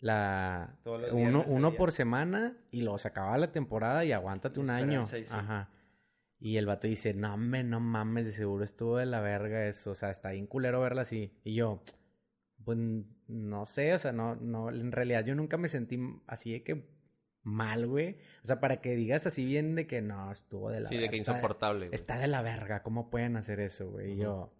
[0.00, 0.76] la
[1.12, 5.02] uno, uno por semana y lo sacaba la temporada y aguántate Y un año.
[5.02, 5.24] sí.
[5.30, 5.68] Ajá.
[6.40, 9.90] Y el vato dice, no, me, no mames, de seguro estuvo de la verga eso,
[9.90, 11.32] o sea, está bien culero verla así.
[11.42, 11.82] Y yo,
[12.64, 12.78] pues
[13.26, 16.88] no sé, o sea, no, no, en realidad yo nunca me sentí así de que
[17.42, 18.18] mal, güey.
[18.44, 21.06] O sea, para que digas así bien de que no, estuvo de la Sí, verga.
[21.06, 21.94] de que está- insoportable, güey.
[21.94, 24.12] Está de la verga, ¿cómo pueden hacer eso, güey?
[24.12, 24.52] Y yo,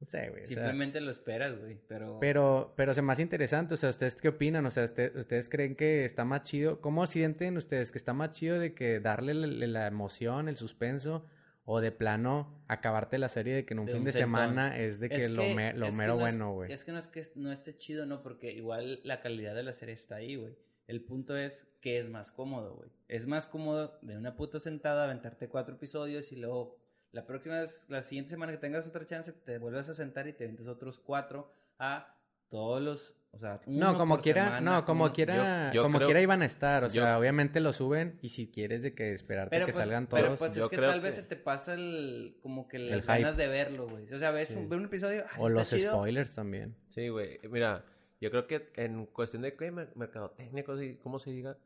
[0.00, 0.42] no sé, güey.
[0.42, 1.78] o sea, Simplemente lo esperas, güey.
[1.88, 2.18] Pero.
[2.20, 4.66] pero, pero se hace interesante, o sea, ¿ustedes qué opinan?
[4.66, 6.80] O sea, ¿usted- ¿ustedes creen que está más chido?
[6.80, 11.24] ¿Cómo sienten ustedes que está más chido de que darle la, la emoción, el suspenso,
[11.66, 14.76] o de plano acabarte la serie de que en un De fin un de semana
[14.78, 16.70] es de que, Es lo, me- lo es que mero no es- bueno, güey?
[16.72, 19.72] Es que no es que no esté chido, no, porque igual la calidad de la
[19.72, 20.54] serie está ahí, güey.
[20.86, 22.90] El punto es que es más cómodo, güey.
[23.08, 26.76] Es más cómodo de una puta sentada aventarte cuatro episodios y luego
[27.14, 30.32] la próxima vez, la siguiente semana que tengas otra chance, te vuelves a sentar y
[30.32, 32.14] te avientes otros cuatro a
[32.50, 35.74] todos los, o sea, No, uno como por quiera, semana, no, como uno- quiera, yo-
[35.76, 38.50] yo como creo- quiera iban a estar, o yo- sea, obviamente lo suben y si
[38.50, 40.90] quieres de que esperarte Pero que pues, salgan pero todos, pues yo es que creo
[40.90, 43.12] tal vez que- se te pasa el, como que El las hype.
[43.22, 44.12] ganas de verlo, güey.
[44.12, 44.56] O sea, ves Sí.
[44.56, 46.76] un, ves un episodio, ah, o los chido, spoilers también.
[46.90, 47.40] Sí, güey.
[47.50, 47.84] Mira,
[48.20, 49.70] yo creo que en cuestión de ¿qué?
[49.72, 50.64] Mer- mercadotecnia,
[51.02, 51.56] ¿cómo se diga?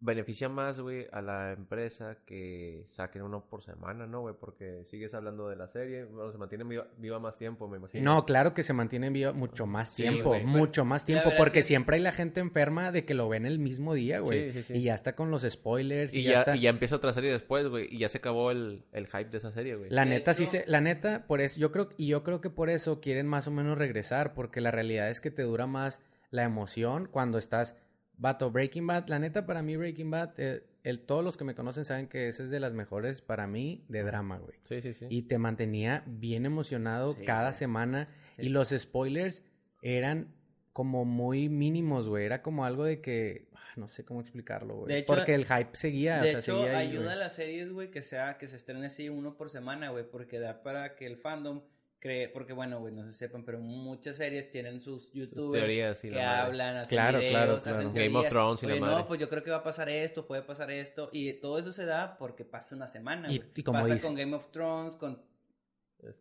[0.00, 4.34] Beneficia más, güey, a la empresa que saquen uno por semana, ¿no, güey?
[4.38, 8.04] Porque sigues hablando de la serie, bueno, se mantiene viva, viva más tiempo, me imagino.
[8.04, 11.62] No, claro que se mantiene en vivo mucho más tiempo, mucho más tiempo, verdad porque
[11.62, 14.52] sí- siempre hay la gente enferma de que lo ven el mismo día, güey.
[14.52, 14.74] Sí, sí, sí.
[14.78, 16.56] Y ya está con los spoilers y, Y ya, ya, está.
[16.56, 19.38] y ya empieza otra serie después, güey, y ya se acabó el, el hype de
[19.38, 19.90] esa serie, güey.
[19.90, 22.70] La neta sí se, la neta, por eso, yo creo, y yo creo que por
[22.70, 26.44] eso quieren más o menos regresar, porque la realidad es que te dura más la
[26.44, 27.74] emoción cuando estás,
[28.18, 31.54] vato, Breaking Bad, la neta para mí Breaking Bad, eh, el, todos los que me
[31.54, 34.58] conocen saben que esa es de las mejores para mí de drama, güey.
[34.64, 35.06] Sí, sí, sí.
[35.08, 37.54] Y te mantenía bien emocionado Sí, cada güey.
[37.54, 38.08] semana.
[38.36, 38.46] Sí.
[38.46, 39.42] Y los spoilers
[39.82, 40.34] eran
[40.72, 42.24] como muy mínimos, güey.
[42.24, 43.48] Era como algo de que...
[43.54, 44.92] ah, No sé cómo explicarlo, güey.
[44.94, 47.14] De hecho- Porque el hype seguía, De o sea, hecho, seguía ahí, ayuda güey.
[47.14, 50.38] a las series, güey, que sea, que se estrene así uno por semana, güey, porque
[50.38, 51.62] da para que el fandom
[52.00, 56.10] cree, porque bueno, güey, no se sepan, pero muchas series tienen sus youtubers teorías que
[56.10, 57.92] la hablan, hacen Claro, videos, claro, hacen claro.
[57.92, 58.28] Game of.
[58.28, 58.96] Thrones y la Oye, madre.
[58.96, 61.72] no, pues yo creo que va a pasar esto, puede pasar esto, y todo eso
[61.72, 63.50] se da porque pasa una semana, Y- güey.
[63.56, 65.20] y como pasa dice- con Game of Thrones, con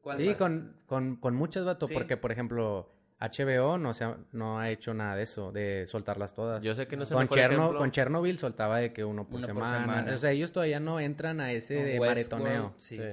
[0.02, 1.94] ¿Cuál Sí, con, con, con muchas, vato, Sí.
[1.94, 6.34] porque, por ejemplo, HBO no, se ha, no ha hecho nada de eso, de soltarlas
[6.34, 6.64] todas.
[6.64, 9.36] Yo sé que no es el con, Cherno- con Chernobyl soltaba de que uno por,
[9.38, 10.14] Uno por semana.
[10.16, 12.74] O sea, ellos todavía no entran a ese de maretoneo.
[12.78, 12.98] Sí.
[12.98, 13.04] Sí.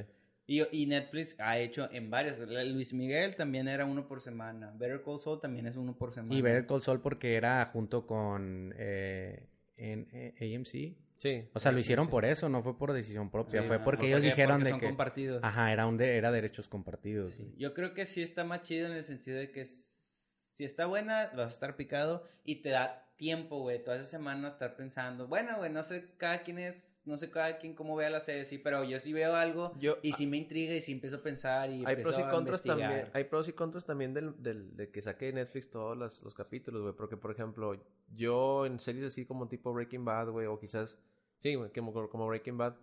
[0.47, 2.39] Y, y Netflix ha hecho en varios.
[2.39, 4.73] Luis Miguel también era uno por semana.
[4.77, 6.35] Better Call Saul también es uno por semana.
[6.35, 10.97] Y Better Call Saul porque era junto con eh, en, eh, AMC.
[11.17, 11.49] Sí.
[11.55, 13.63] O sea, lo Sí, hicieron por eso, no fue por decisión propia.
[13.63, 14.87] Sí, fue porque no, ellos dijeron porque de son que...
[14.87, 15.41] compartidos.
[15.43, 17.33] Ajá, era, un de- era derechos compartidos.
[17.33, 20.85] Sí, Yo creo que sí está más chido en el sentido de que si está
[20.85, 25.27] buena, vas a estar picado y te da tiempo, güey, toda esa semana estar pensando,
[25.27, 28.45] bueno, güey, no sé cada quien es, no sé cada quien cómo vea la serie,
[28.47, 31.23] sí, pero yo sí veo algo Yo- y sí me intriga y sí empiezo a
[31.23, 32.79] pensar y Hay empiezo pros y a contras investigar.
[32.91, 33.11] también.
[33.13, 36.83] Hay pros y contras también del, del- de que saque Netflix todos los, los capítulos,
[36.83, 36.95] güey.
[36.95, 37.77] Porque, por ejemplo,
[38.15, 40.97] yo en series así como tipo Breaking Bad, güey, o quizás,
[41.41, 42.77] sí, güey, como, como Breaking Bad,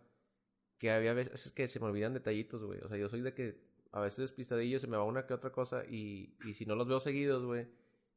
[0.78, 2.80] que había veces que se me olvidan detallitos, güey.
[2.82, 3.59] O sea, yo soy de que
[3.91, 6.88] a veces despistadillo, se me va una que otra cosa y, y si no los
[6.88, 7.67] veo seguidos, güey,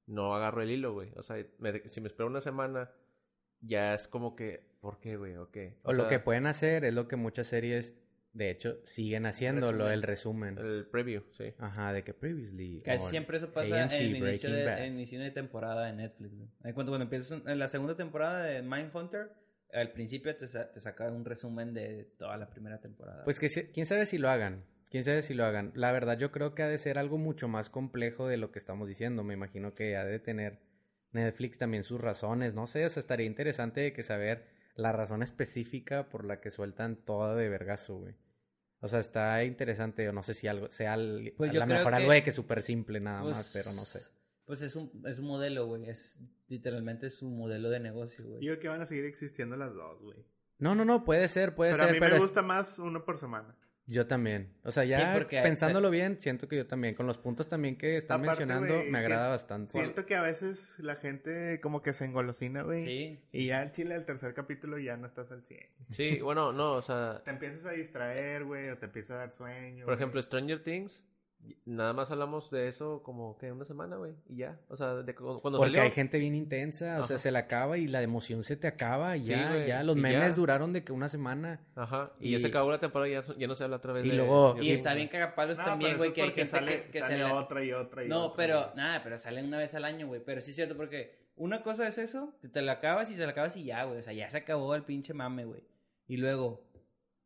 [0.07, 1.11] no agarro el hilo, güey.
[1.17, 2.91] O sea, me- si me espero una semana,
[3.61, 5.35] ya es como que, ¿por qué, güey?
[5.37, 5.79] ¿O qué?
[5.83, 7.93] O, lo sea, que pueden hacer es lo que muchas series,
[8.33, 9.91] de hecho, siguen haciendo, lo Resumen.
[9.91, 10.59] del resumen.
[10.59, 11.55] El preview, sí.
[11.59, 12.83] Ajá, de que previously.
[12.85, 16.35] Casi siempre eso pasa AMC, en el inicio de, en inicio de temporada de Netflix.
[16.37, 16.49] güey.
[16.63, 19.33] Ahí Cuando, cuando empiezas en la segunda temporada de Mindhunter,
[19.73, 23.25] al principio te, sa- te saca un resumen de toda la primera temporada.
[23.25, 24.65] Pues que se- quién sabe si lo hagan.
[24.91, 25.73] Quién sabe si lo hagan.
[25.75, 28.61] La verdad, yo creo que ha de ser algo mucho más complejo de lo que
[28.61, 29.25] estamos diciendo.
[29.25, 30.61] Me imagino que ha de tener
[31.11, 32.55] Netflix también sus razones.
[32.55, 34.45] No sé, o sea, estaría interesante de que saber
[34.75, 38.15] la razón específica por la que sueltan toda de vergazo, güey.
[38.81, 40.09] O sea, está interesante.
[40.09, 42.13] o No sé si algo sea al- Pues a yo lo creo mejor que- algo
[42.13, 44.01] de que súper simple nada Pues- más, pero no sé.
[44.47, 45.89] Pues es un, es un modelo, güey.
[45.89, 46.19] Es
[46.49, 48.41] literalmente su modelo de negocio, güey.
[48.41, 50.19] Digo que van a seguir existiendo las dos, güey.
[50.59, 52.79] No, no, no, puede ser, puede Pero a ser, mí pero me es- gusta más
[52.79, 53.57] uno por semana.
[53.87, 54.51] Yo también.
[54.63, 56.95] O sea, ya hay- pensándolo bien, siento que yo también.
[56.95, 59.73] Con los puntos también que están Aparte, mencionando, me agrada bastante.
[59.73, 62.85] Siento que a veces la gente como que se engolosina, güey.
[62.87, 63.21] Sí.
[63.33, 65.61] Y ya en Chile, el tercer capítulo, ya no estás al 100.
[65.91, 69.31] Sí, bueno, no, o sea, Te empiezas a distraer, güey, o te empieza a dar
[69.31, 69.85] sueño.
[69.85, 71.03] Por ejemplo, Stranger Things,
[71.67, 74.59] nada más hablamos de eso como que una semana, güey, y ya.
[74.69, 75.83] O sea, de cu- cuando Porque salió.
[75.83, 79.17] hay gente bien intensa, o sea, se la acaba y la emoción se te acaba
[79.17, 79.83] y Sí, ya, güey, ya.
[79.83, 80.35] Los memes ya.
[80.35, 81.61] duraron de que una semana.
[81.75, 83.93] Ajá, y, y- ya se acabó la temporada y ya, ya no se habla otra
[83.93, 86.85] vez Y de luego- Y está bien cagapalos No, también, güey, que hay gente sale,
[86.85, 87.35] que, que se sale la...
[87.35, 90.23] otra y otra y No, otra, pero, nada, pero sale una vez al año, güey.
[90.25, 93.23] Pero sí es cierto porque una cosa es eso, que te la acabas y te
[93.25, 93.99] la acabas y ya, güey.
[93.99, 95.63] O sea, ya se acabó el pinche mame, güey.
[96.07, 96.63] Y luego,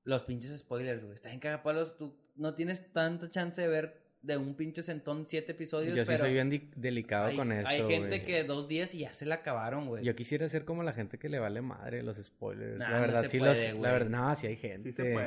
[0.05, 1.15] los pinches spoilers, güey.
[1.15, 5.53] Está bien cagapalos, tú no tienes tanta chance de ver de un pinche centón siete
[5.53, 7.69] episodios, Yo sí pero soy bien delicado hay, con eso.
[7.69, 10.05] hay gente que dos días y ya se la acabaron, güey.
[10.05, 12.79] Yo quisiera ser como la gente que le vale madre los spoilers.
[12.79, 13.81] Nah, la no verdad, se sí puede, los.
[13.83, 14.91] La verdad, no, sí hay gente.
[14.91, 15.27] Sí se puede.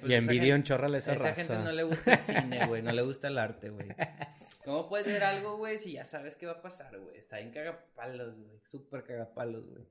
[0.00, 1.34] Pues, y gente- un chorro a esa, esa raza.
[1.42, 2.82] gente no le gusta el cine, güey.
[2.82, 3.86] No le gusta el arte, güey.
[4.64, 7.16] ¿Cómo puedes ver algo, güey, si ya sabes qué va a pasar, güey?
[7.18, 8.58] Está bien cagapalos, güey.
[8.66, 9.84] Súper cagapalos, güey.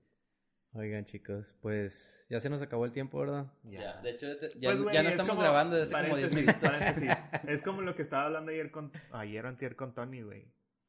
[0.75, 3.45] Oigan, chicos, pues ya se nos acabó el tiempo, ¿verdad?
[3.63, 4.01] Ya.
[4.01, 6.29] De hecho, te- ya, Pues, ya no es estamos como- grabando desde hace como 10
[6.29, 7.41] paréntesis, minutos.
[7.49, 10.47] Es como lo que estaba hablando ayer con ayer o antier con Tony, güey.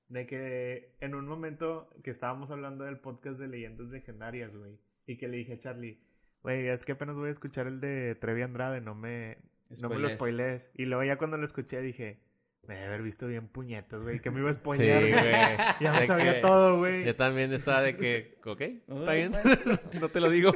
[0.08, 4.78] De que en un momento que estábamos hablando del podcast de leyendas legendarias, güey.
[5.06, 6.00] Y que le dije a Charlie,
[6.42, 9.36] güey, es que apenas voy a escuchar el de Trevi Andrade, no me,
[9.82, 10.70] no me lo spoilees.
[10.74, 12.20] Y luego ya cuando lo escuché dije,
[12.66, 15.00] me debe haber visto bien puñetas, güey, que me iba a Sí, spoilear.
[15.00, 15.12] güey.
[15.12, 15.24] güey.
[15.80, 17.04] Ya me De sabía que- todo, güey.
[17.04, 19.32] Yo también estaba de que, ok, está bien,
[20.00, 20.52] no te lo digo.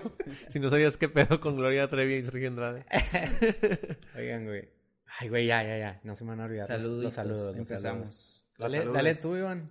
[0.49, 2.85] Si no sabías qué pedo con Gloria Trevi y Sergio Andrade.
[4.17, 4.69] Oigan, güey.
[5.21, 6.01] Ay, güey, ya, ya, ya.
[6.05, 7.05] No se me van a olvidar los- Saluditos.
[7.05, 7.41] los saludos.
[7.41, 7.71] los saludos.
[7.71, 8.45] Empezamos.
[8.59, 9.23] Dale, Los dale saludos.
[9.23, 9.71] tú, Iván.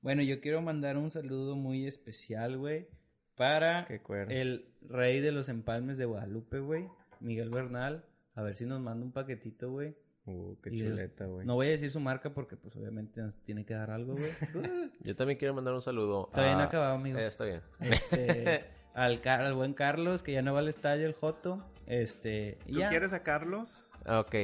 [0.00, 2.88] Bueno, yo quiero mandar un saludo muy especial, güey,
[3.36, 3.86] para
[4.28, 6.88] el rey de los empalmes de Guadalupe, güey,
[7.20, 8.04] Miguel Bernal.
[8.34, 9.94] A ver si nos manda un paquetito, güey.
[10.24, 11.44] Uh, qué Y chuleta, güey.
[11.46, 14.30] No voy a decir su marca porque, pues, obviamente nos tiene que dar algo, güey.
[15.00, 16.30] Yo también quiero mandar un saludo.
[16.34, 17.18] No a- ha acabado, amigo.
[17.18, 17.60] Eh, está bien.
[17.80, 18.64] Este,
[18.94, 21.64] al, Car- al buen Carlos, que ya no va al estadio, el Joto.
[21.86, 22.88] Este, ¿Tú ya.
[22.88, 23.86] quieres a Carlos?
[24.06, 24.34] Ok,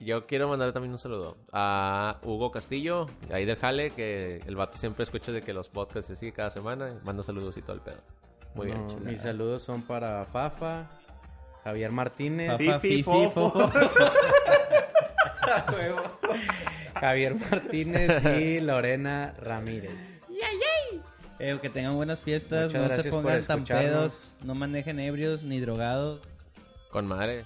[0.00, 4.78] yo quiero mandar también un saludo a Hugo Castillo, ahí del Jale, que el vato
[4.78, 7.82] siempre escucha de que los podcasts se sigue cada semana manda saludos y todo el
[7.82, 7.98] pedo.
[8.54, 8.86] Muy bien.
[8.88, 9.10] Chulada.
[9.10, 10.88] mis saludos son para Fafa,
[11.64, 13.50] Javier Martínez, Fafa, Fifi, Fifi, Fofo.
[13.50, 13.70] Fofo.
[17.00, 20.26] Javier Martínez y Lorena Ramírez.
[21.38, 25.60] Eh, que tengan buenas fiestas, Muchas no se pongan tan pedos, no manejen ebrios ni
[25.60, 26.22] drogados.
[26.90, 27.44] Con madre.